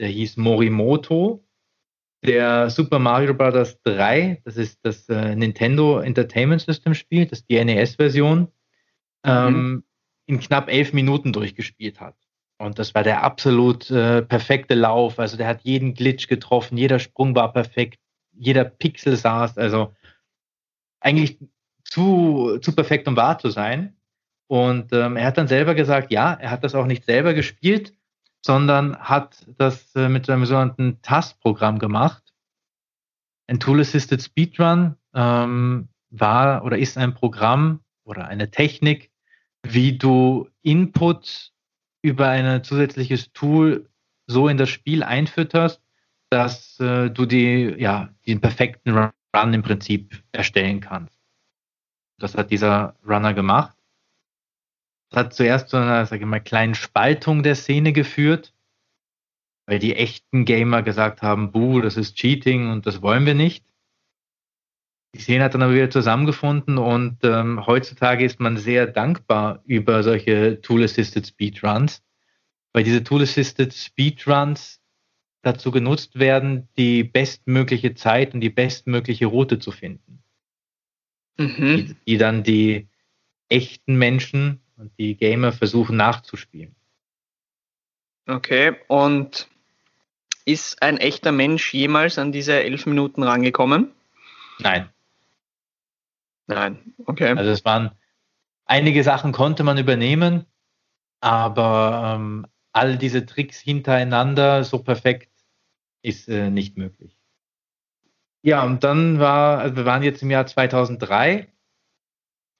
der 0.00 0.08
hieß 0.08 0.38
Morimoto, 0.38 1.46
der 2.24 2.70
Super 2.70 2.98
Mario 2.98 3.34
Bros. 3.34 3.78
3, 3.82 4.40
das 4.42 4.56
ist 4.56 4.78
das 4.82 5.06
äh, 5.10 5.36
Nintendo 5.36 6.00
Entertainment 6.00 6.62
System 6.62 6.94
Spiel, 6.94 7.26
das 7.26 7.40
ist 7.40 7.50
die 7.50 7.62
NES-Version, 7.62 8.48
ähm, 9.24 9.52
mhm. 9.52 9.84
in 10.24 10.40
knapp 10.40 10.70
elf 10.70 10.94
Minuten 10.94 11.34
durchgespielt 11.34 12.00
hat. 12.00 12.16
Und 12.56 12.78
das 12.78 12.94
war 12.94 13.02
der 13.02 13.22
absolut 13.22 13.90
äh, 13.90 14.22
perfekte 14.22 14.74
Lauf. 14.74 15.18
Also 15.18 15.36
der 15.36 15.46
hat 15.46 15.60
jeden 15.62 15.92
Glitch 15.92 16.26
getroffen, 16.26 16.78
jeder 16.78 17.00
Sprung 17.00 17.34
war 17.34 17.52
perfekt, 17.52 18.00
jeder 18.32 18.64
Pixel 18.64 19.16
saß. 19.16 19.58
Also 19.58 19.92
eigentlich 21.00 21.38
zu, 21.84 22.58
zu 22.62 22.74
perfekt, 22.74 23.08
um 23.08 23.16
wahr 23.16 23.38
zu 23.38 23.50
sein. 23.50 23.99
Und 24.50 24.92
ähm, 24.92 25.16
er 25.16 25.26
hat 25.26 25.38
dann 25.38 25.46
selber 25.46 25.76
gesagt, 25.76 26.10
ja, 26.10 26.32
er 26.32 26.50
hat 26.50 26.64
das 26.64 26.74
auch 26.74 26.86
nicht 26.86 27.04
selber 27.04 27.34
gespielt, 27.34 27.94
sondern 28.44 28.98
hat 28.98 29.46
das 29.58 29.94
äh, 29.94 30.08
mit 30.08 30.26
seinem 30.26 30.44
sogenannten 30.44 31.00
TAS-Programm 31.02 31.78
gemacht. 31.78 32.34
Ein 33.46 33.60
Tool-Assisted 33.60 34.20
Speedrun 34.20 34.96
ähm, 35.14 35.86
war 36.10 36.64
oder 36.64 36.78
ist 36.78 36.98
ein 36.98 37.14
Programm 37.14 37.84
oder 38.02 38.26
eine 38.26 38.50
Technik, 38.50 39.12
wie 39.62 39.96
du 39.96 40.48
Input 40.62 41.52
über 42.02 42.26
ein 42.30 42.64
zusätzliches 42.64 43.32
Tool 43.32 43.88
so 44.26 44.48
in 44.48 44.56
das 44.56 44.68
Spiel 44.68 45.04
einfütterst, 45.04 45.80
dass 46.28 46.80
äh, 46.80 47.08
du 47.08 47.24
die, 47.24 47.76
ja, 47.78 48.08
den 48.26 48.40
perfekten 48.40 48.90
Run 49.32 49.54
im 49.54 49.62
Prinzip 49.62 50.24
erstellen 50.32 50.80
kannst. 50.80 51.16
Das 52.18 52.36
hat 52.36 52.50
dieser 52.50 52.96
Runner 53.06 53.32
gemacht. 53.32 53.76
Das 55.10 55.24
hat 55.24 55.34
zuerst 55.34 55.68
zu 55.68 55.76
einer, 55.76 56.06
sage 56.06 56.22
ich 56.22 56.28
mal, 56.28 56.40
kleinen 56.40 56.74
Spaltung 56.74 57.42
der 57.42 57.56
Szene 57.56 57.92
geführt, 57.92 58.54
weil 59.66 59.80
die 59.80 59.96
echten 59.96 60.44
Gamer 60.44 60.82
gesagt 60.82 61.22
haben, 61.22 61.52
buh, 61.52 61.80
das 61.80 61.96
ist 61.96 62.16
Cheating 62.16 62.70
und 62.70 62.86
das 62.86 63.02
wollen 63.02 63.26
wir 63.26 63.34
nicht. 63.34 63.64
Die 65.14 65.20
Szene 65.20 65.42
hat 65.42 65.54
dann 65.54 65.62
aber 65.62 65.74
wieder 65.74 65.90
zusammengefunden 65.90 66.78
und 66.78 67.18
ähm, 67.24 67.66
heutzutage 67.66 68.24
ist 68.24 68.38
man 68.38 68.56
sehr 68.56 68.86
dankbar 68.86 69.60
über 69.64 70.04
solche 70.04 70.60
Tool-Assisted 70.60 71.26
Speedruns, 71.26 72.04
weil 72.72 72.84
diese 72.84 73.02
Tool-Assisted 73.02 73.74
Speedruns 73.74 74.80
dazu 75.42 75.72
genutzt 75.72 76.20
werden, 76.20 76.68
die 76.76 77.02
bestmögliche 77.02 77.94
Zeit 77.94 78.34
und 78.34 78.40
die 78.40 78.50
bestmögliche 78.50 79.26
Route 79.26 79.58
zu 79.58 79.72
finden. 79.72 80.22
mhm. 81.36 81.76
die, 81.76 81.96
die 82.06 82.18
dann 82.18 82.44
die 82.44 82.88
echten 83.48 83.96
Menschen 83.96 84.60
und 84.80 84.92
die 84.98 85.16
Gamer 85.16 85.52
versuchen 85.52 85.96
nachzuspielen. 85.96 86.74
Okay, 88.26 88.76
und 88.88 89.48
ist 90.44 90.82
ein 90.82 90.96
echter 90.96 91.32
Mensch 91.32 91.74
jemals 91.74 92.18
an 92.18 92.32
diese 92.32 92.62
elf 92.62 92.86
Minuten 92.86 93.22
rangekommen? 93.22 93.92
Nein. 94.58 94.88
Nein, 96.46 96.94
okay. 97.06 97.34
Also 97.36 97.50
es 97.50 97.64
waren 97.64 97.92
einige 98.64 99.04
Sachen 99.04 99.32
konnte 99.32 99.62
man 99.62 99.78
übernehmen, 99.78 100.46
aber 101.20 102.16
ähm, 102.16 102.46
all 102.72 102.96
diese 102.96 103.26
Tricks 103.26 103.58
hintereinander 103.60 104.64
so 104.64 104.82
perfekt 104.82 105.30
ist 106.02 106.28
äh, 106.28 106.50
nicht 106.50 106.76
möglich. 106.76 107.16
Ja, 108.42 108.64
und 108.64 108.82
dann 108.84 109.18
war, 109.18 109.58
also 109.58 109.76
wir 109.76 109.84
waren 109.84 110.02
jetzt 110.02 110.22
im 110.22 110.30
Jahr 110.30 110.46
2003. 110.46 111.48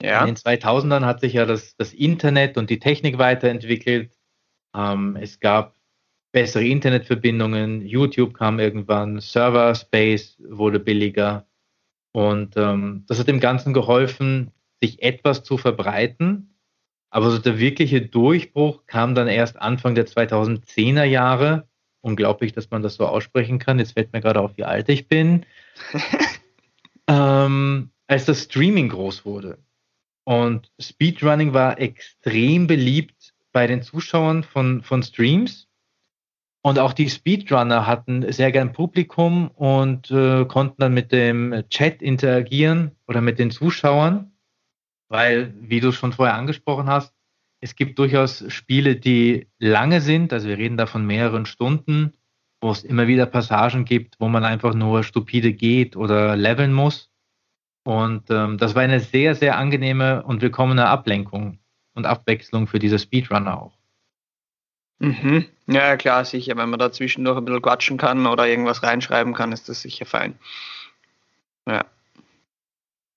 Ja. 0.02 0.20
In 0.20 0.34
den 0.34 0.36
2000ern 0.36 1.04
hat 1.04 1.20
sich 1.20 1.34
ja 1.34 1.44
das, 1.44 1.76
das 1.76 1.92
Internet 1.92 2.56
und 2.56 2.70
die 2.70 2.78
Technik 2.78 3.18
weiterentwickelt. 3.18 4.16
Ähm, 4.74 5.16
es 5.20 5.40
gab 5.40 5.74
bessere 6.32 6.64
Internetverbindungen, 6.64 7.84
YouTube 7.86 8.34
kam 8.34 8.58
irgendwann, 8.58 9.20
Server 9.20 9.74
Space 9.74 10.36
wurde 10.48 10.78
billiger. 10.78 11.46
Und 12.12 12.56
ähm, 12.56 13.04
das 13.08 13.18
hat 13.18 13.28
dem 13.28 13.40
Ganzen 13.40 13.72
geholfen, 13.72 14.52
sich 14.80 15.02
etwas 15.02 15.42
zu 15.42 15.58
verbreiten. 15.58 16.54
Aber 17.10 17.30
so 17.30 17.38
der 17.38 17.58
wirkliche 17.58 18.02
Durchbruch 18.02 18.86
kam 18.86 19.14
dann 19.14 19.28
erst 19.28 19.60
Anfang 19.60 19.94
der 19.94 20.06
2010er 20.06 21.04
Jahre. 21.04 21.68
Unglaublich, 22.02 22.52
dass 22.52 22.70
man 22.70 22.82
das 22.82 22.94
so 22.94 23.06
aussprechen 23.06 23.58
kann. 23.58 23.78
Jetzt 23.78 23.92
fällt 23.92 24.12
mir 24.12 24.20
gerade 24.20 24.40
auf, 24.40 24.56
wie 24.56 24.64
alt 24.64 24.88
ich 24.88 25.08
bin. 25.08 25.44
ähm, 27.08 27.90
als 28.06 28.24
das 28.24 28.44
Streaming 28.44 28.88
groß 28.88 29.24
wurde. 29.24 29.58
Und 30.30 30.70
Speedrunning 30.78 31.54
war 31.54 31.80
extrem 31.80 32.68
beliebt 32.68 33.34
bei 33.50 33.66
den 33.66 33.82
Zuschauern 33.82 34.44
von, 34.44 34.80
von 34.80 35.02
Streams. 35.02 35.66
Und 36.62 36.78
auch 36.78 36.92
die 36.92 37.10
Speedrunner 37.10 37.84
hatten 37.88 38.30
sehr 38.30 38.52
gern 38.52 38.72
Publikum 38.72 39.48
und 39.48 40.08
äh, 40.12 40.44
konnten 40.44 40.82
dann 40.82 40.94
mit 40.94 41.10
dem 41.10 41.64
Chat 41.68 42.00
interagieren 42.00 42.92
oder 43.08 43.20
mit 43.20 43.40
den 43.40 43.50
Zuschauern, 43.50 44.30
weil, 45.08 45.52
wie 45.58 45.80
du 45.80 45.90
schon 45.90 46.12
vorher 46.12 46.36
angesprochen 46.36 46.86
hast, 46.86 47.12
es 47.60 47.74
gibt 47.74 47.98
durchaus 47.98 48.44
Spiele, 48.52 48.94
die 48.94 49.48
lange 49.58 50.00
sind, 50.00 50.32
also 50.32 50.46
wir 50.46 50.58
reden 50.58 50.76
da 50.76 50.86
von 50.86 51.04
mehreren 51.04 51.44
Stunden, 51.44 52.12
wo 52.60 52.70
es 52.70 52.84
immer 52.84 53.08
wieder 53.08 53.26
Passagen 53.26 53.84
gibt, 53.84 54.20
wo 54.20 54.28
man 54.28 54.44
einfach 54.44 54.74
nur 54.74 55.02
stupide 55.02 55.52
geht 55.52 55.96
oder 55.96 56.36
leveln 56.36 56.72
muss. 56.72 57.09
Und 57.84 58.30
ähm, 58.30 58.58
das 58.58 58.74
war 58.74 58.82
eine 58.82 59.00
sehr, 59.00 59.34
sehr 59.34 59.56
angenehme 59.56 60.22
und 60.22 60.42
willkommene 60.42 60.86
Ablenkung 60.86 61.58
und 61.94 62.06
Abwechslung 62.06 62.66
für 62.66 62.78
diese 62.78 62.98
Speedrunner 62.98 63.60
auch. 63.62 63.78
Mhm. 64.98 65.46
Ja, 65.66 65.96
klar, 65.96 66.24
sicher. 66.24 66.56
Wenn 66.56 66.68
man 66.68 66.78
da 66.78 66.92
zwischendurch 66.92 67.38
ein 67.38 67.44
bisschen 67.46 67.62
quatschen 67.62 67.96
kann 67.96 68.26
oder 68.26 68.46
irgendwas 68.46 68.82
reinschreiben 68.82 69.32
kann, 69.32 69.52
ist 69.52 69.68
das 69.68 69.80
sicher 69.80 70.04
fein. 70.04 70.38
Ja. 71.66 71.86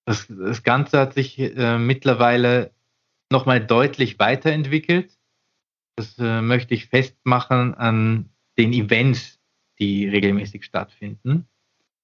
Das, 0.05 0.27
das 0.27 0.63
Ganze 0.63 0.99
hat 0.99 1.13
sich 1.13 1.39
äh, 1.39 1.77
mittlerweile 1.77 2.71
nochmal 3.29 3.65
deutlich 3.65 4.17
weiterentwickelt. 4.19 5.17
Das 5.95 6.17
äh, 6.19 6.41
möchte 6.41 6.73
ich 6.73 6.87
festmachen 6.87 7.73
an 7.75 8.29
den 8.57 8.71
Events, 8.73 9.39
die 9.79 10.07
regelmäßig 10.07 10.63
stattfinden. 10.63 11.47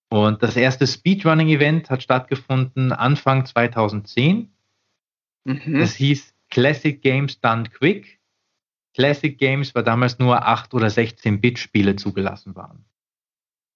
Und 0.10 0.41
das 0.41 0.56
erste 0.56 0.88
Speedrunning-Event 0.88 1.89
hat 1.89 2.02
stattgefunden 2.02 2.91
Anfang 2.91 3.45
2010. 3.45 4.52
Mhm. 5.43 5.80
Das 5.80 5.93
hieß 5.95 6.34
Classic 6.50 7.00
Games 7.02 7.39
Done 7.39 7.69
Quick. 7.69 8.19
Classic 8.95 9.38
Games 9.38 9.76
war 9.76 9.84
damals 9.84 10.17
nur 10.17 10.45
8 10.48 10.74
oder 10.74 10.89
16 10.89 11.39
Bit 11.39 11.60
Spiele 11.60 11.95
zugelassen 11.95 12.56
waren. 12.56 12.86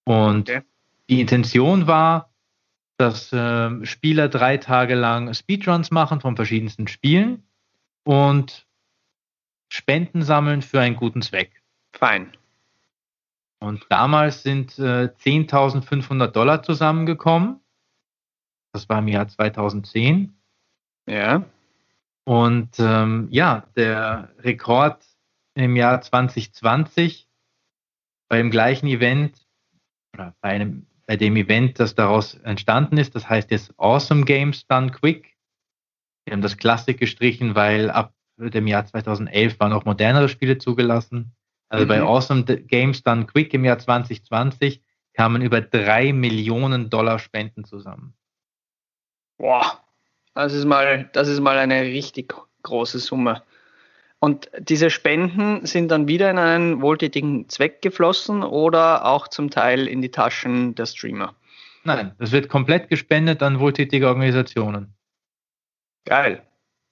Und 0.04 0.50
okay. 0.50 0.62
die 1.08 1.20
Intention 1.20 1.86
war, 1.86 2.34
dass 2.96 3.32
äh, 3.32 3.84
Spieler 3.86 4.28
drei 4.28 4.56
Tage 4.58 4.94
lang 4.94 5.32
Speedruns 5.34 5.90
machen 5.90 6.20
von 6.20 6.36
verschiedensten 6.36 6.88
Spielen 6.88 7.44
und 8.04 8.66
Spenden 9.68 10.22
sammeln 10.22 10.62
für 10.62 10.80
einen 10.80 10.96
guten 10.96 11.22
Zweck. 11.22 11.62
Fein. 11.92 12.32
Und 13.64 13.86
damals 13.88 14.42
sind 14.42 14.78
äh, 14.78 15.08
10.500 15.08 16.26
Dollar 16.26 16.62
zusammengekommen. 16.62 17.60
Das 18.74 18.90
war 18.90 18.98
im 18.98 19.08
Jahr 19.08 19.26
2010. 19.26 20.36
Ja. 21.08 21.46
Und 22.24 22.78
ähm, 22.78 23.28
ja, 23.30 23.66
der 23.74 24.34
Rekord 24.40 25.02
im 25.54 25.76
Jahr 25.76 26.02
2020 26.02 27.26
beim 28.28 28.50
gleichen 28.50 28.86
Event 28.86 29.46
oder 30.12 30.34
bei, 30.42 30.50
einem, 30.50 30.86
bei 31.06 31.16
dem 31.16 31.34
Event, 31.34 31.80
das 31.80 31.94
daraus 31.94 32.34
entstanden 32.34 32.98
ist. 32.98 33.14
Das 33.14 33.30
heißt 33.30 33.50
jetzt 33.50 33.72
Awesome 33.78 34.26
Games 34.26 34.66
Done 34.66 34.90
Quick. 34.90 35.38
Wir 36.26 36.34
haben 36.34 36.42
das 36.42 36.58
Classic 36.58 36.98
gestrichen, 36.98 37.54
weil 37.54 37.90
ab 37.90 38.12
dem 38.36 38.66
Jahr 38.66 38.84
2011 38.84 39.58
waren 39.58 39.72
auch 39.72 39.86
modernere 39.86 40.28
Spiele 40.28 40.58
zugelassen. 40.58 41.34
Also 41.68 41.84
mhm. 41.84 41.88
bei 41.88 42.02
Awesome 42.02 42.44
Games 42.44 43.02
Done 43.02 43.26
Quick 43.26 43.54
im 43.54 43.64
Jahr 43.64 43.78
2020 43.78 44.82
kamen 45.14 45.42
über 45.42 45.60
drei 45.60 46.12
Millionen 46.12 46.90
Dollar 46.90 47.18
Spenden 47.18 47.64
zusammen. 47.64 48.14
Boah, 49.38 49.80
das 50.34 50.52
ist 50.52 50.64
mal, 50.64 51.08
das 51.12 51.28
ist 51.28 51.40
mal 51.40 51.58
eine 51.58 51.82
richtig 51.82 52.34
große 52.62 52.98
Summe. 52.98 53.42
Und 54.18 54.50
diese 54.58 54.88
Spenden 54.88 55.66
sind 55.66 55.90
dann 55.90 56.08
wieder 56.08 56.30
in 56.30 56.38
einen 56.38 56.80
wohltätigen 56.80 57.48
Zweck 57.48 57.82
geflossen 57.82 58.42
oder 58.42 59.04
auch 59.04 59.28
zum 59.28 59.50
Teil 59.50 59.86
in 59.86 60.00
die 60.00 60.10
Taschen 60.10 60.74
der 60.74 60.86
Streamer? 60.86 61.34
Nein, 61.84 62.14
das 62.18 62.32
wird 62.32 62.48
komplett 62.48 62.88
gespendet 62.88 63.42
an 63.42 63.60
wohltätige 63.60 64.08
Organisationen. 64.08 64.94
Geil, 66.06 66.42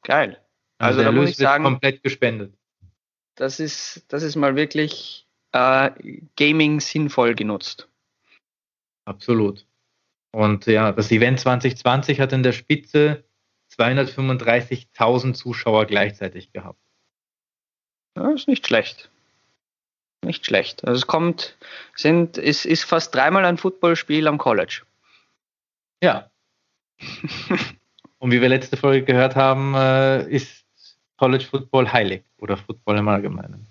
geil. 0.02 0.38
Also, 0.78 1.00
also 1.00 1.10
da 1.10 1.12
muss 1.12 1.30
ich 1.30 1.36
sagen, 1.36 1.64
komplett 1.64 2.02
gespendet. 2.02 2.54
Das 3.34 3.60
ist, 3.60 4.04
das 4.08 4.22
ist 4.22 4.36
mal 4.36 4.56
wirklich 4.56 5.26
äh, 5.52 5.90
Gaming 6.36 6.80
sinnvoll 6.80 7.34
genutzt. 7.34 7.88
Absolut. 9.04 9.66
Und 10.32 10.66
ja, 10.66 10.92
das 10.92 11.10
Event 11.10 11.40
2020 11.40 12.20
hat 12.20 12.32
in 12.32 12.42
der 12.42 12.52
Spitze 12.52 13.24
235.000 13.76 15.34
Zuschauer 15.34 15.86
gleichzeitig 15.86 16.52
gehabt. 16.52 16.78
Ja, 18.16 18.30
ist 18.32 18.48
nicht 18.48 18.66
schlecht. 18.66 19.10
Nicht 20.24 20.46
schlecht. 20.46 20.84
Also 20.86 20.98
es 20.98 21.06
kommt, 21.06 21.56
sind, 21.96 22.38
ist, 22.38 22.64
ist 22.64 22.84
fast 22.84 23.14
dreimal 23.14 23.44
ein 23.44 23.58
Footballspiel 23.58 24.28
am 24.28 24.38
College. 24.38 24.82
Ja. 26.02 26.30
Und 28.18 28.30
wie 28.30 28.40
wir 28.40 28.48
letzte 28.48 28.76
Folge 28.76 29.04
gehört 29.04 29.34
haben, 29.34 29.74
äh, 29.74 30.28
ist 30.30 30.61
College 31.22 31.44
Football 31.44 31.92
heilig 31.92 32.24
oder 32.38 32.56
Football 32.56 32.98
im 32.98 33.06
Allgemeinen. 33.06 33.68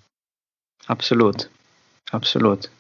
Absolut. 0.88 1.50
Absolut. 2.10 2.72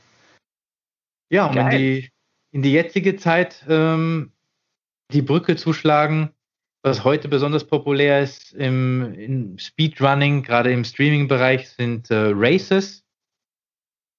Ja, 1.29 1.47
um 1.47 1.57
in 1.57 1.69
die, 1.71 2.09
in 2.51 2.61
die 2.61 2.71
jetzige 2.71 3.17
Zeit 3.17 3.65
ähm, 3.67 4.31
die 5.11 5.21
Brücke 5.21 5.57
zu 5.57 5.73
schlagen, 5.73 6.29
was 6.83 7.03
heute 7.03 7.27
besonders 7.27 7.67
populär 7.67 8.21
ist 8.21 8.53
im, 8.53 9.13
im 9.15 9.59
Speedrunning, 9.59 10.41
gerade 10.41 10.71
im 10.71 10.85
Streaming-Bereich, 10.85 11.69
sind 11.71 12.09
äh, 12.09 12.31
Races. 12.33 13.03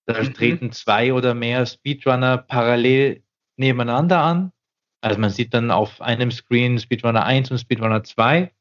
Da 0.04 0.22
mhm. 0.22 0.34
treten 0.34 0.72
zwei 0.72 1.14
oder 1.14 1.32
mehr 1.32 1.64
Speedrunner 1.64 2.36
parallel 2.36 3.22
nebeneinander 3.56 4.20
an. 4.20 4.52
Also 5.00 5.18
man 5.18 5.30
sieht 5.30 5.54
dann 5.54 5.70
auf 5.70 6.02
einem 6.02 6.30
Screen 6.30 6.78
Speedrunner 6.78 7.24
1 7.24 7.50
und 7.50 7.56
Speedrunner 7.56 8.04
2 8.04 8.52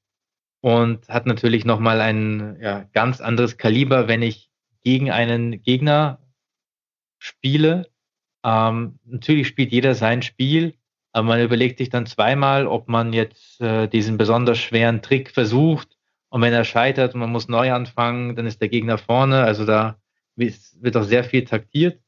und 0.61 1.07
hat 1.09 1.25
natürlich 1.25 1.65
nochmal 1.65 1.99
ein 2.01 2.57
ja, 2.61 2.85
ganz 2.93 3.19
anderes 3.19 3.57
Kaliber, 3.57 4.07
wenn 4.07 4.21
ich 4.21 4.49
gegen 4.83 5.11
einen 5.11 5.61
Gegner 5.61 6.19
spiele. 7.19 7.87
Ähm, 8.43 8.99
natürlich 9.05 9.47
spielt 9.47 9.71
jeder 9.71 9.95
sein 9.95 10.21
Spiel, 10.21 10.75
aber 11.11 11.27
man 11.27 11.41
überlegt 11.41 11.79
sich 11.79 11.89
dann 11.89 12.05
zweimal, 12.05 12.67
ob 12.67 12.87
man 12.87 13.13
jetzt 13.13 13.59
äh, 13.61 13.87
diesen 13.87 14.17
besonders 14.17 14.59
schweren 14.59 15.01
Trick 15.01 15.31
versucht. 15.31 15.97
Und 16.29 16.41
wenn 16.41 16.53
er 16.53 16.63
scheitert 16.63 17.13
und 17.13 17.19
man 17.19 17.31
muss 17.31 17.47
neu 17.49 17.73
anfangen, 17.73 18.35
dann 18.35 18.45
ist 18.45 18.61
der 18.61 18.69
Gegner 18.69 18.97
vorne. 18.97 19.43
Also 19.43 19.65
da 19.65 19.99
wird 20.35 20.95
auch 20.95 21.03
sehr 21.03 21.23
viel 21.23 21.43
taktiert. 21.43 22.01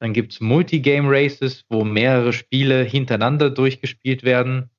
Dann 0.00 0.12
gibt 0.12 0.32
es 0.32 0.40
Multigame 0.40 1.08
Races, 1.10 1.64
wo 1.68 1.84
mehrere 1.84 2.32
Spiele 2.32 2.84
hintereinander 2.84 3.50
durchgespielt 3.50 4.22
werden. 4.22 4.70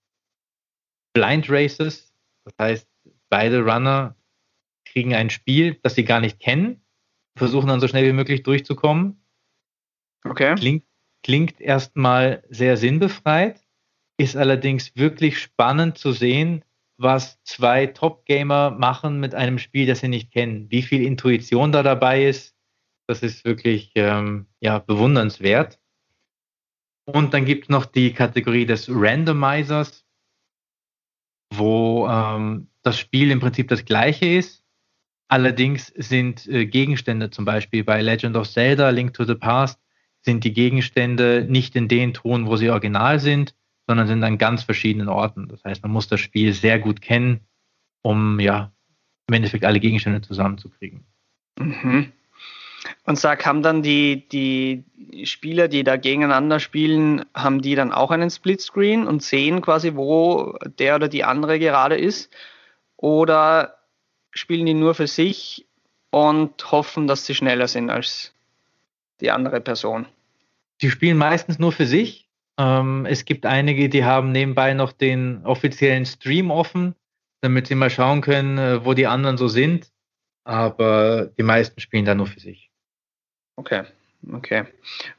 Blind 1.13 1.49
Races, 1.49 2.08
das 2.57 2.65
heißt, 2.65 2.89
beide 3.29 3.63
Runner 3.63 4.15
kriegen 4.85 5.13
ein 5.13 5.29
Spiel, 5.29 5.79
das 5.83 5.95
sie 5.95 6.03
gar 6.03 6.19
nicht 6.19 6.39
kennen, 6.39 6.81
versuchen 7.35 7.67
dann 7.67 7.79
so 7.79 7.88
schnell 7.88 8.05
wie 8.05 8.13
möglich 8.13 8.43
durchzukommen. 8.43 9.21
Okay. 10.23 10.55
Klingt 10.55 10.83
klingt 11.23 11.59
erstmal 11.59 12.43
sehr 12.49 12.77
sinnbefreit, 12.77 13.63
ist 14.17 14.35
allerdings 14.35 14.95
wirklich 14.95 15.39
spannend 15.39 15.97
zu 15.97 16.12
sehen, 16.12 16.63
was 16.97 17.41
zwei 17.43 17.88
Top-Gamer 17.88 18.71
machen 18.71 19.19
mit 19.19 19.33
einem 19.33 19.57
Spiel, 19.57 19.85
das 19.85 19.99
sie 19.99 20.09
nicht 20.09 20.31
kennen. 20.31 20.69
Wie 20.69 20.81
viel 20.81 21.01
Intuition 21.03 21.71
da 21.71 21.83
dabei 21.83 22.25
ist, 22.25 22.55
das 23.07 23.23
ist 23.23 23.45
wirklich 23.45 23.91
ähm, 23.95 24.47
ja, 24.59 24.79
bewundernswert. 24.79 25.79
Und 27.05 27.33
dann 27.33 27.45
gibt 27.45 27.65
es 27.65 27.69
noch 27.69 27.85
die 27.85 28.13
Kategorie 28.13 28.65
des 28.65 28.89
Randomizers, 28.89 30.05
wo 31.59 32.07
ähm, 32.07 32.67
das 32.81 32.97
Spiel 32.97 33.31
im 33.31 33.39
Prinzip 33.39 33.67
das 33.67 33.85
gleiche 33.85 34.25
ist. 34.25 34.63
Allerdings 35.27 35.87
sind 35.95 36.47
äh, 36.47 36.65
Gegenstände 36.65 37.29
zum 37.29 37.45
Beispiel 37.45 37.83
bei 37.83 38.01
Legend 38.01 38.35
of 38.35 38.49
Zelda, 38.49 38.89
Link 38.89 39.13
to 39.13 39.25
the 39.25 39.35
Past, 39.35 39.79
sind 40.21 40.43
die 40.43 40.53
Gegenstände 40.53 41.45
nicht 41.47 41.75
in 41.75 41.87
den 41.87 42.13
Ton, 42.13 42.47
wo 42.47 42.55
sie 42.55 42.69
original 42.69 43.19
sind, 43.19 43.55
sondern 43.87 44.07
sind 44.07 44.23
an 44.23 44.37
ganz 44.37 44.63
verschiedenen 44.63 45.07
Orten. 45.07 45.47
Das 45.47 45.63
heißt, 45.63 45.83
man 45.83 45.91
muss 45.91 46.07
das 46.07 46.19
Spiel 46.19 46.53
sehr 46.53 46.79
gut 46.79 47.01
kennen, 47.01 47.41
um 48.01 48.39
ja 48.39 48.71
im 49.27 49.35
Endeffekt 49.35 49.65
alle 49.65 49.79
Gegenstände 49.79 50.21
zusammenzukriegen. 50.21 51.05
Mhm. 51.59 52.11
Und 53.03 53.19
sag, 53.19 53.45
haben 53.45 53.61
dann 53.61 53.81
die, 53.81 54.27
die 54.29 54.85
Spieler, 55.25 55.67
die 55.67 55.83
da 55.83 55.97
gegeneinander 55.97 56.59
spielen, 56.59 57.25
haben 57.33 57.61
die 57.61 57.75
dann 57.75 57.91
auch 57.91 58.11
einen 58.11 58.29
Splitscreen 58.29 59.05
und 59.05 59.21
sehen 59.21 59.61
quasi, 59.61 59.95
wo 59.95 60.57
der 60.77 60.95
oder 60.95 61.07
die 61.07 61.23
andere 61.23 61.59
gerade 61.59 61.97
ist? 61.97 62.31
Oder 62.95 63.79
spielen 64.31 64.65
die 64.65 64.73
nur 64.73 64.95
für 64.95 65.07
sich 65.07 65.65
und 66.09 66.71
hoffen, 66.71 67.07
dass 67.07 67.25
sie 67.25 67.35
schneller 67.35 67.67
sind 67.67 67.89
als 67.89 68.33
die 69.19 69.31
andere 69.31 69.59
Person? 69.59 70.07
Die 70.81 70.89
spielen 70.89 71.17
meistens 71.17 71.59
nur 71.59 71.71
für 71.71 71.85
sich 71.85 72.29
ähm, 72.59 73.05
es 73.09 73.23
gibt 73.23 73.45
einige, 73.45 73.87
die 73.87 74.03
haben 74.03 74.33
nebenbei 74.33 74.73
noch 74.73 74.91
den 74.91 75.45
offiziellen 75.45 76.05
Stream 76.05 76.51
offen, 76.51 76.93
damit 77.39 77.67
sie 77.67 77.75
mal 77.75 77.89
schauen 77.89 78.19
können, 78.19 78.57
äh, 78.57 78.85
wo 78.85 78.93
die 78.93 79.07
anderen 79.07 79.37
so 79.37 79.47
sind. 79.47 79.89
Aber 80.43 81.27
die 81.37 81.43
meisten 81.43 81.79
spielen 81.79 82.03
da 82.03 82.15
nur 82.15 82.27
für 82.27 82.41
sich. 82.41 82.68
Okay, 83.59 83.83
okay. 84.31 84.63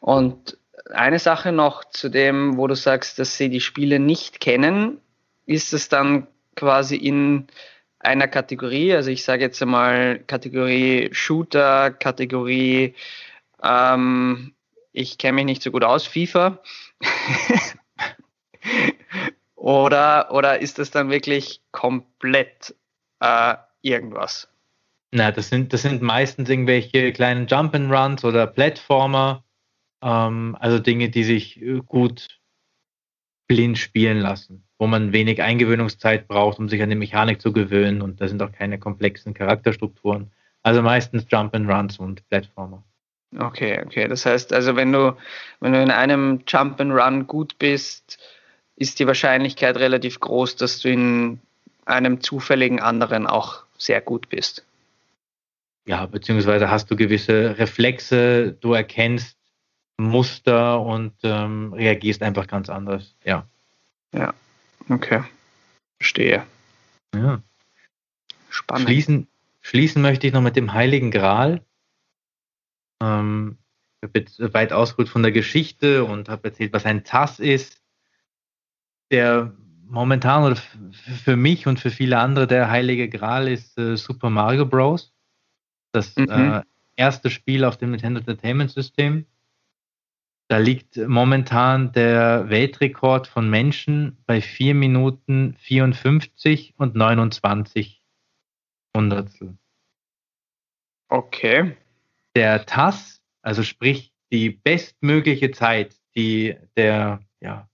Und 0.00 0.56
eine 0.94 1.18
Sache 1.18 1.52
noch 1.52 1.84
zu 1.84 2.08
dem, 2.08 2.56
wo 2.56 2.66
du 2.68 2.74
sagst, 2.74 3.18
dass 3.18 3.36
sie 3.36 3.50
die 3.50 3.60
Spiele 3.60 4.00
nicht 4.00 4.40
kennen, 4.40 4.98
ist 5.44 5.74
es 5.74 5.90
dann 5.90 6.26
quasi 6.56 6.96
in 6.96 7.48
einer 7.98 8.28
Kategorie, 8.28 8.94
also 8.94 9.10
ich 9.10 9.24
sage 9.24 9.42
jetzt 9.42 9.60
einmal 9.60 10.20
Kategorie 10.20 11.10
Shooter, 11.12 11.90
Kategorie, 11.90 12.94
ähm, 13.62 14.54
ich 14.92 15.18
kenne 15.18 15.34
mich 15.34 15.44
nicht 15.44 15.62
so 15.62 15.70
gut 15.70 15.84
aus, 15.84 16.06
FIFA, 16.06 16.62
oder, 19.54 20.32
oder 20.32 20.60
ist 20.60 20.78
das 20.78 20.90
dann 20.90 21.10
wirklich 21.10 21.60
komplett 21.72 22.74
äh, 23.20 23.56
irgendwas? 23.82 24.48
Na, 25.12 25.32
das 25.32 25.48
sind, 25.48 25.72
das 25.72 25.82
sind 25.82 26.02
meistens 26.02 26.48
irgendwelche 26.48 27.12
kleinen 27.12 27.46
Jump'n'Runs 27.46 28.24
oder 28.24 28.46
Plattformer, 28.46 29.44
ähm, 30.02 30.56
also 30.60 30.78
Dinge, 30.78 31.10
die 31.10 31.24
sich 31.24 31.60
äh, 31.60 31.80
gut 31.84 32.40
blind 33.48 33.78
spielen 33.78 34.18
lassen, 34.18 34.62
wo 34.78 34.86
man 34.86 35.12
wenig 35.12 35.42
Eingewöhnungszeit 35.42 36.28
braucht, 36.28 36.60
um 36.60 36.68
sich 36.68 36.80
an 36.82 36.90
die 36.90 36.96
Mechanik 36.96 37.42
zu 37.42 37.52
gewöhnen 37.52 38.00
und 38.02 38.20
da 38.20 38.28
sind 38.28 38.40
auch 38.42 38.52
keine 38.52 38.78
komplexen 38.78 39.34
Charakterstrukturen. 39.34 40.30
Also 40.62 40.82
meistens 40.82 41.24
Jump'n'Runs 41.24 41.98
und 41.98 42.28
Plattformer. 42.28 42.84
Okay, 43.36 43.80
okay. 43.84 44.06
Das 44.08 44.26
heißt 44.26 44.52
also, 44.52 44.76
wenn 44.76 44.92
du, 44.92 45.16
wenn 45.60 45.72
du 45.72 45.82
in 45.82 45.90
einem 45.90 46.42
Jump 46.46 46.80
and 46.80 46.92
Run 46.92 47.26
gut 47.26 47.58
bist, 47.58 48.18
ist 48.76 48.98
die 48.98 49.06
Wahrscheinlichkeit 49.06 49.76
relativ 49.76 50.20
groß, 50.20 50.56
dass 50.56 50.80
du 50.80 50.88
in 50.88 51.40
einem 51.84 52.20
zufälligen 52.20 52.80
anderen 52.80 53.26
auch 53.26 53.64
sehr 53.78 54.00
gut 54.00 54.28
bist. 54.28 54.64
Ja, 55.86 56.06
beziehungsweise 56.06 56.70
hast 56.70 56.90
du 56.90 56.96
gewisse 56.96 57.58
Reflexe, 57.58 58.52
du 58.52 58.74
erkennst 58.74 59.38
Muster 59.98 60.80
und 60.80 61.14
ähm, 61.22 61.72
reagierst 61.72 62.22
einfach 62.22 62.46
ganz 62.46 62.68
anders. 62.68 63.16
Ja. 63.24 63.46
Ja, 64.12 64.34
okay. 64.88 65.22
Verstehe. 65.98 66.44
Ja. 67.14 67.42
Spannend. 68.48 68.88
Schließen, 68.88 69.28
schließen 69.60 70.02
möchte 70.02 70.26
ich 70.26 70.32
noch 70.32 70.42
mit 70.42 70.56
dem 70.56 70.72
Heiligen 70.72 71.10
Gral. 71.10 71.64
Ähm, 73.02 73.58
ich 74.00 74.08
habe 74.08 74.18
jetzt 74.18 74.54
weit 74.54 74.72
ausgeholt 74.72 75.08
von 75.08 75.22
der 75.22 75.32
Geschichte 75.32 76.04
und 76.04 76.28
habe 76.28 76.48
erzählt, 76.48 76.72
was 76.72 76.86
ein 76.86 77.04
TAS 77.04 77.38
ist. 77.38 77.80
Der 79.10 79.52
momentan 79.86 80.44
oder 80.44 80.56
für 81.24 81.36
mich 81.36 81.66
und 81.66 81.78
für 81.78 81.90
viele 81.90 82.18
andere 82.18 82.46
der 82.46 82.70
heilige 82.70 83.08
Gral 83.08 83.48
ist 83.48 83.76
äh, 83.76 83.96
Super 83.96 84.30
Mario 84.30 84.64
Bros. 84.66 85.12
Das 85.92 86.16
mhm. 86.16 86.28
äh, 86.28 86.62
erste 86.96 87.30
Spiel 87.30 87.64
auf 87.64 87.76
dem 87.76 87.92
Nintendo 87.92 88.20
Entertainment 88.20 88.70
System. 88.70 89.26
Da 90.48 90.58
liegt 90.58 90.96
momentan 90.96 91.92
der 91.92 92.50
Weltrekord 92.50 93.28
von 93.28 93.48
Menschen 93.48 94.18
bei 94.26 94.40
4 94.40 94.74
Minuten 94.74 95.54
54 95.60 96.74
und 96.76 96.96
29 96.96 98.02
Hundertstel. 98.96 99.56
Okay 101.08 101.76
der 102.34 102.66
TAS, 102.66 103.22
also 103.42 103.62
sprich 103.62 104.12
die 104.32 104.50
bestmögliche 104.50 105.50
Zeit, 105.50 105.96
die 106.14 106.56
der 106.76 107.20
ja, 107.40 107.68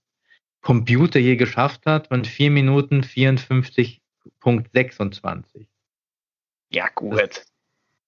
Computer 0.61 1.19
je 1.19 1.35
geschafft 1.35 1.85
hat, 1.85 2.09
waren 2.11 2.23
4 2.25 2.51
Minuten 2.51 3.01
54.26. 3.01 5.67
Ja, 6.69 6.89
gut. 6.89 7.45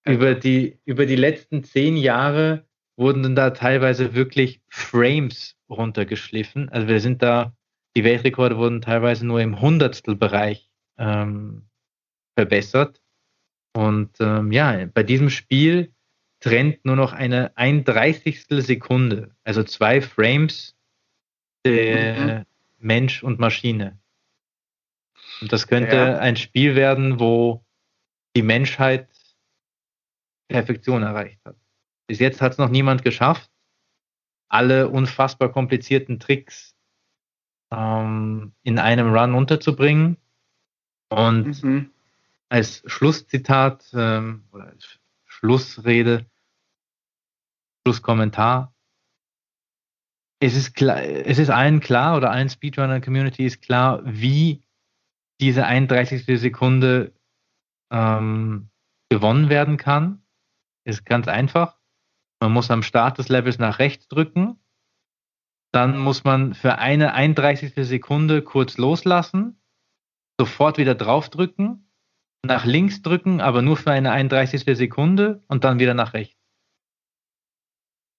Über, 0.06 0.36
die, 0.36 0.80
über 0.86 1.06
die 1.06 1.16
letzten 1.16 1.64
zehn 1.64 1.98
Jahre 1.98 2.66
wurden 2.96 3.24
dann 3.24 3.36
da 3.36 3.52
teilweise 3.52 4.14
wirklich 4.14 4.62
Frames 4.68 5.56
runtergeschliffen. 5.70 6.70
Also 6.70 6.88
wir 6.88 7.00
sind 7.00 7.22
da, 7.22 7.54
die 7.96 8.04
Weltrekorde 8.04 8.58
wurden 8.58 8.82
teilweise 8.82 9.26
nur 9.26 9.42
im 9.42 9.62
Hundertstelbereich 9.62 10.70
ähm, 10.98 11.70
verbessert. 12.36 13.02
Und 13.74 14.18
ähm, 14.20 14.52
ja, 14.52 14.86
bei 14.94 15.04
diesem 15.04 15.30
Spiel 15.30 15.94
trennt 16.40 16.86
nur 16.86 16.96
noch 16.96 17.14
eine 17.14 17.56
ein 17.58 17.84
Dreißigstel 17.84 18.62
Sekunde, 18.62 19.36
also 19.44 19.64
zwei 19.64 20.02
Frames 20.02 20.76
der 21.66 22.40
mhm. 22.40 22.46
Mensch 22.80 23.24
und 23.24 23.40
Maschine. 23.40 24.00
Und 25.42 25.54
das 25.54 25.68
könnte 25.68 25.96
ja. 25.96 26.18
ein 26.18 26.36
Spiel 26.36 26.76
werden, 26.76 27.20
wo 27.20 27.64
die 28.36 28.42
Menschheit 28.42 29.08
Perfektion 30.50 31.04
erreicht 31.04 31.40
hat. 31.46 31.56
Bis 32.08 32.20
jetzt 32.20 32.42
hat 32.42 32.54
es 32.54 32.58
noch 32.58 32.70
niemand 32.70 33.04
geschafft, 33.04 33.50
alle 34.50 34.90
unfassbar 34.90 35.52
komplizierten 35.52 36.20
Tricks 36.20 36.76
ähm, 37.72 38.54
in 38.64 38.80
einem 38.80 39.14
Run 39.14 39.36
unterzubringen. 39.36 40.18
Und 41.10 41.64
mhm. 41.64 41.92
als 42.50 42.84
Schlusszitat 42.86 43.90
ähm, 43.94 44.44
oder 44.52 44.66
als 44.66 45.00
Schlussrede, 45.26 46.26
Schlusskommentar. 47.86 48.74
Es 50.42 50.56
ist 50.56 50.74
klar, 50.74 51.04
es 51.04 51.38
ist 51.38 51.50
allen 51.50 51.80
klar 51.80 52.18
oder 52.18 52.32
allen 52.32 52.50
Speedrunner-Community 52.50 53.46
ist 53.46 53.62
klar, 53.62 54.02
wie 54.06 54.64
diese 55.40 55.66
31. 55.66 56.26
Sekunde 56.40 57.14
ähm, 57.92 58.70
gewonnen 59.10 59.50
werden 59.50 59.78
kann. 59.78 60.22
Ist 60.90 61.06
ganz 61.06 61.28
einfach. 61.28 61.78
Man 62.40 62.52
muss 62.52 62.72
am 62.72 62.84
Start 62.84 63.18
des 63.18 63.30
Levels 63.30 63.60
nach 63.60 63.80
rechts 63.80 64.08
drücken. 64.08 64.60
Dann 65.72 65.98
muss 65.98 66.24
man 66.24 66.56
für 66.56 66.80
eine 66.80 67.14
31. 67.14 67.74
Sekunde 67.88 68.42
kurz 68.42 68.78
loslassen, 68.78 69.62
sofort 70.40 70.78
wieder 70.78 70.96
draufdrücken 70.96 71.90
nach 72.44 72.66
links 72.66 73.02
drücken, 73.02 73.42
aber 73.42 73.62
nur 73.62 73.78
für 73.78 73.92
eine 73.92 74.12
31. 74.12 74.64
Sekunde 74.78 75.44
und 75.48 75.64
dann 75.64 75.80
wieder 75.80 75.94
nach 75.94 76.14
rechts. 76.14 76.36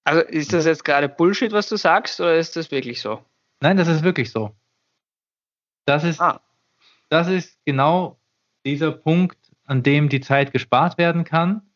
Also 0.03 0.21
ist 0.21 0.53
das 0.53 0.65
jetzt 0.65 0.83
gerade 0.83 1.09
Bullshit, 1.09 1.51
was 1.51 1.69
du 1.69 1.75
sagst, 1.75 2.19
oder 2.19 2.35
ist 2.35 2.55
das 2.55 2.71
wirklich 2.71 3.01
so? 3.01 3.23
Nein, 3.61 3.77
das 3.77 3.87
ist 3.87 4.03
wirklich 4.03 4.31
so. 4.31 4.55
Das 5.85 6.03
ist, 6.03 6.19
ah. 6.19 6.41
das 7.09 7.27
ist 7.27 7.59
genau 7.65 8.19
dieser 8.65 8.91
Punkt, 8.91 9.37
an 9.65 9.83
dem 9.83 10.09
die 10.09 10.21
Zeit 10.21 10.51
gespart 10.51 10.97
werden 10.97 11.23
kann, 11.23 11.70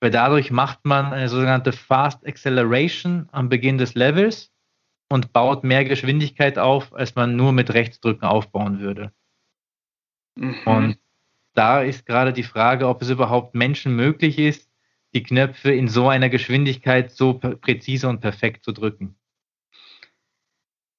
weil 0.00 0.10
dadurch 0.10 0.50
macht 0.50 0.84
man 0.84 1.12
eine 1.12 1.28
sogenannte 1.28 1.72
Fast 1.72 2.26
Acceleration 2.26 3.28
am 3.32 3.48
Beginn 3.48 3.78
des 3.78 3.94
Levels 3.94 4.52
und 5.08 5.32
baut 5.32 5.64
mehr 5.64 5.84
Geschwindigkeit 5.84 6.58
auf, 6.58 6.94
als 6.94 7.14
man 7.14 7.36
nur 7.36 7.52
mit 7.52 7.72
Rechtsdrücken 7.72 8.26
aufbauen 8.26 8.80
würde. 8.80 9.12
Mhm. 10.36 10.56
Und 10.64 10.98
da 11.54 11.82
ist 11.82 12.06
gerade 12.06 12.32
die 12.32 12.42
Frage, 12.44 12.86
ob 12.86 13.02
es 13.02 13.10
überhaupt 13.10 13.54
Menschen 13.54 13.96
möglich 13.96 14.38
ist, 14.38 14.70
die 15.14 15.22
Knöpfe 15.22 15.72
in 15.72 15.88
so 15.88 16.08
einer 16.08 16.28
Geschwindigkeit 16.28 17.10
so 17.10 17.34
präzise 17.34 18.08
und 18.08 18.20
perfekt 18.20 18.64
zu 18.64 18.72
drücken. 18.72 19.16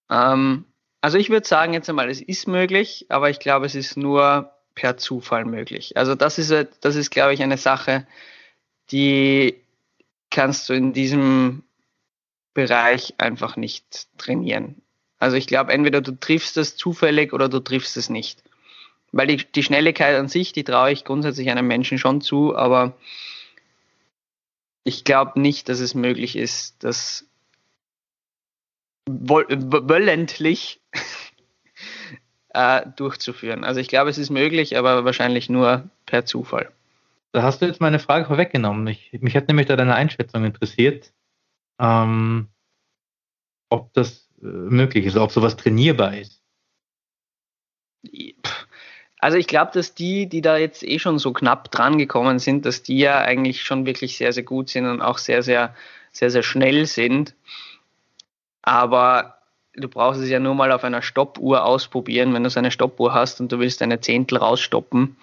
Ähm, 0.10 0.66
Also 1.02 1.18
ich 1.18 1.30
würde 1.30 1.48
sagen 1.48 1.74
jetzt 1.74 1.90
einmal, 1.90 2.10
es 2.10 2.20
ist 2.20 2.48
möglich, 2.48 3.06
aber 3.10 3.30
ich 3.30 3.40
glaube, 3.40 3.66
es 3.68 3.76
ist 3.76 3.96
nur 3.96 4.52
per 4.76 4.98
Zufall 4.98 5.46
möglich. 5.46 5.96
Also 5.96 6.16
das 6.16 6.40
ist, 6.40 6.52
das 6.82 6.96
ist, 6.96 7.12
glaube 7.12 7.34
ich, 7.34 7.42
eine 7.42 7.58
Sache, 7.58 8.06
die 8.92 9.56
kannst 10.30 10.70
du 10.70 10.74
in 10.74 10.94
diesem 10.94 11.64
Bereich 12.54 13.14
einfach 13.18 13.56
nicht 13.56 14.08
trainieren. 14.18 14.82
Also 15.18 15.36
ich 15.36 15.48
glaube, 15.48 15.74
entweder 15.74 16.02
du 16.02 16.12
triffst 16.14 16.58
es 16.58 16.76
zufällig 16.78 17.34
oder 17.34 17.50
du 17.50 17.60
triffst 17.60 17.98
es 17.98 18.10
nicht. 18.10 18.44
Weil 19.12 19.28
die, 19.28 19.38
die 19.38 19.64
Schnelligkeit 19.64 20.18
an 20.18 20.28
sich, 20.28 20.54
die 20.54 20.64
traue 20.64 20.92
ich 20.92 21.04
grundsätzlich 21.04 21.50
einem 21.50 21.68
Menschen 21.68 21.98
schon 21.98 22.22
zu, 22.22 22.56
aber 22.56 22.96
ich 24.84 25.04
glaube 25.04 25.40
nicht, 25.40 25.68
dass 25.68 25.80
es 25.80 25.94
möglich 25.94 26.36
ist, 26.36 26.84
das 26.84 27.26
wollentlich 29.08 30.80
äh, 32.50 32.82
durchzuführen. 32.96 33.64
Also 33.64 33.80
ich 33.80 33.88
glaube, 33.88 34.10
es 34.10 34.18
ist 34.18 34.30
möglich, 34.30 34.78
aber 34.78 35.06
wahrscheinlich 35.06 35.50
nur 35.50 35.90
per 36.06 36.26
Zufall. 36.26 36.72
Da 37.32 37.44
hast 37.44 37.62
du 37.62 37.68
jetzt 37.68 37.82
meine 37.82 38.00
Frage 38.00 38.26
vorweggenommen. 38.26 38.88
Ich, 38.88 39.12
mich 39.22 39.36
hat 39.36 39.48
nämlich 39.48 39.68
da 39.68 39.76
deine 39.76 39.96
Einschätzung 39.96 40.46
interessiert, 40.46 41.14
ähm, 41.80 42.50
ob 43.70 43.94
das 43.94 44.30
äh, 44.42 44.46
möglich 44.46 45.06
ist, 45.06 45.16
ob 45.16 45.32
sowas 45.32 45.56
trainierbar 45.56 46.18
ist. 46.18 46.44
Also 49.20 49.38
ich 49.38 49.48
glaube, 49.48 49.72
dass 49.74 49.94
die, 49.94 50.28
die 50.28 50.42
da 50.42 50.58
jetzt 50.58 50.82
eh 50.84 50.98
schon 50.98 51.20
so 51.20 51.34
knapp 51.34 51.70
dran 51.72 51.98
gekommen 51.98 52.40
sind, 52.40 52.66
dass 52.66 52.84
die 52.84 52.98
ja 52.98 53.20
eigentlich 53.20 53.64
schon 53.64 53.86
wirklich 53.86 54.18
sehr, 54.18 54.32
sehr 54.34 54.44
gut 54.44 54.70
sind 54.70 54.86
und 54.86 55.02
auch 55.02 55.18
sehr, 55.18 55.44
sehr, 55.44 55.76
sehr, 56.12 56.32
sehr 56.32 56.44
schnell 56.44 56.86
sind. 56.86 57.36
Aber 58.62 59.40
du 59.74 59.90
brauchst 59.90 60.22
es 60.22 60.30
ja 60.30 60.40
nur 60.40 60.56
mal 60.56 60.72
auf 60.72 60.84
einer 60.84 61.02
Stoppuhr 61.02 61.66
ausprobieren, 61.66 62.34
wenn 62.34 62.44
du 62.44 62.50
so 62.50 62.60
eine 62.60 62.72
Stoppuhr 62.72 63.14
hast 63.14 63.42
und 63.42 63.52
du 63.52 63.60
willst 63.60 63.82
eine 63.82 64.00
Zehntel 64.00 64.38
rausstoppen, 64.38 65.18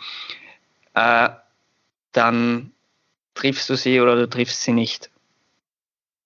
äh, 0.94 1.30
dann 2.16 2.72
triffst 3.34 3.68
du 3.70 3.76
sie 3.76 4.00
oder 4.00 4.16
du 4.16 4.28
triffst 4.28 4.62
sie 4.62 4.72
nicht. 4.72 5.10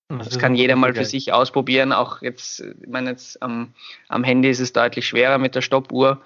Das, 0.09 0.29
das 0.29 0.38
kann 0.38 0.57
jeder 0.57 0.74
mal 0.74 0.92
für 0.92 1.05
sich 1.05 1.33
ausprobieren. 1.33 1.92
Auch 1.92 2.20
jetzt, 2.20 2.61
ich 2.61 2.88
meine, 2.88 3.11
jetzt 3.11 3.40
am, 3.42 3.74
am 4.09 4.24
Handy 4.24 4.50
ist 4.50 4.59
es 4.59 4.72
deutlich 4.72 5.07
schwerer 5.07 5.38
mit 5.38 5.55
der 5.55 5.62
Stoppuhr, 5.62 6.20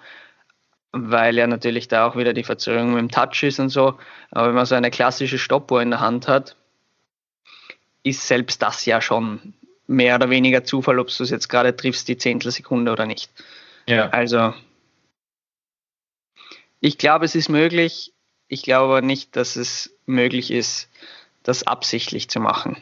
weil 0.92 1.36
ja 1.36 1.46
natürlich 1.46 1.88
da 1.88 2.06
auch 2.06 2.16
wieder 2.16 2.32
die 2.32 2.44
Verzögerung 2.44 2.94
mit 2.94 3.00
dem 3.00 3.10
Touch 3.10 3.42
ist 3.42 3.60
und 3.60 3.68
so. 3.68 3.98
Aber 4.30 4.48
wenn 4.48 4.54
man 4.54 4.64
so 4.64 4.74
eine 4.74 4.90
klassische 4.90 5.38
Stoppuhr 5.38 5.82
in 5.82 5.90
der 5.90 6.00
Hand 6.00 6.28
hat, 6.28 6.56
ist 8.02 8.26
selbst 8.26 8.62
das 8.62 8.86
ja 8.86 9.02
schon 9.02 9.52
mehr 9.86 10.14
oder 10.14 10.30
weniger 10.30 10.64
Zufall, 10.64 10.98
ob 10.98 11.08
du 11.08 11.22
es 11.22 11.30
jetzt 11.30 11.48
gerade 11.48 11.76
triffst, 11.76 12.08
die 12.08 12.16
Zehntelsekunde 12.16 12.90
oder 12.90 13.04
nicht. 13.04 13.30
Ja. 13.86 14.08
Also, 14.08 14.54
ich 16.80 16.96
glaube, 16.96 17.26
es 17.26 17.34
ist 17.34 17.50
möglich. 17.50 18.13
Ich 18.54 18.62
glaube 18.62 19.02
nicht, 19.02 19.34
dass 19.34 19.56
es 19.56 19.98
möglich 20.06 20.52
ist, 20.52 20.88
das 21.42 21.66
absichtlich 21.66 22.30
zu 22.30 22.38
machen. 22.38 22.76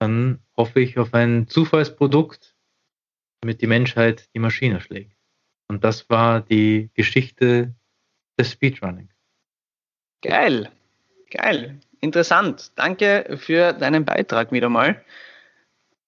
Dann 0.00 0.38
hoffe 0.54 0.80
ich 0.80 0.98
auf 0.98 1.14
ein 1.14 1.48
Zufallsprodukt, 1.48 2.54
damit 3.40 3.62
die 3.62 3.66
Menschheit 3.66 4.28
die 4.34 4.38
Maschine 4.38 4.82
schlägt. 4.82 5.16
Und 5.66 5.82
das 5.82 6.10
war 6.10 6.42
die 6.42 6.90
Geschichte 6.92 7.74
des 8.38 8.50
Speedrunning. 8.52 9.08
Geil, 10.20 10.70
geil, 11.30 11.80
interessant. 12.02 12.72
Danke 12.74 13.38
für 13.38 13.72
deinen 13.72 14.04
Beitrag 14.04 14.52
wieder 14.52 14.68
mal. 14.68 15.02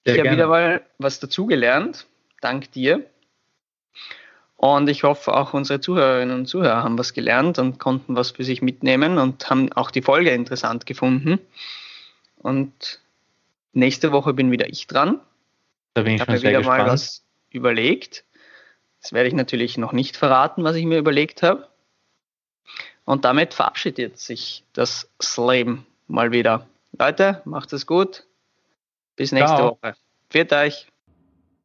Sehr 0.05 0.17
ich 0.17 0.21
habe 0.21 0.31
wieder 0.31 0.49
mal 0.49 0.87
was 0.99 1.21
dazugelernt. 1.21 2.07
Dank 2.43 2.71
dir. 2.73 3.07
Und 4.57 4.88
ich 4.88 5.03
hoffe, 5.03 5.35
auch 5.35 5.53
unsere 5.53 5.81
Zuhörerinnen 5.81 6.37
und 6.37 6.47
Zuhörer 6.47 6.83
haben 6.83 6.99
was 6.99 7.12
gelernt 7.12 7.59
und 7.59 7.79
konnten 7.79 8.17
was 8.17 8.31
für 8.31 8.45
sich 8.45 8.62
mitnehmen 8.62 9.19
und 9.19 9.51
haben 9.51 9.73
auch 9.73 9.90
die 9.90 10.03
Folge 10.03 10.31
interessant 10.31 10.87
gefunden. 10.87 11.38
Und 12.38 13.01
nächste 13.73 14.12
Woche 14.12 14.33
bin 14.33 14.51
wieder 14.51 14.69
ich 14.69 14.87
dran. 14.87 15.21
Da 15.95 16.03
bin 16.03 16.14
ich, 16.14 16.17
ich 16.17 16.21
habe 16.23 16.33
mir 16.33 16.43
wieder 16.43 16.59
gespannt. 16.59 16.87
mal 16.87 16.93
was 16.93 17.25
überlegt. 17.51 18.25
Das 19.03 19.12
werde 19.12 19.29
ich 19.29 19.35
natürlich 19.35 19.77
noch 19.77 19.93
nicht 19.93 20.17
verraten, 20.17 20.64
was 20.64 20.77
ich 20.77 20.87
mir 20.87 20.99
überlegt 20.99 21.43
habe. 21.43 21.69
Und 23.05 23.25
damit 23.25 23.53
verabschiedet 23.53 24.19
sich 24.19 24.64
das 24.73 25.11
Slam 25.23 25.85
mal 26.09 26.33
wieder. 26.33 26.67
Leute, 26.99 27.43
macht 27.45 27.73
es 27.73 27.87
gut. 27.87 28.25
Bis 29.17 29.33
nächste 29.33 29.57
Ciao. 29.57 29.79
Woche. 29.83 29.95
Viert 30.31 30.53
euch. 30.53 30.87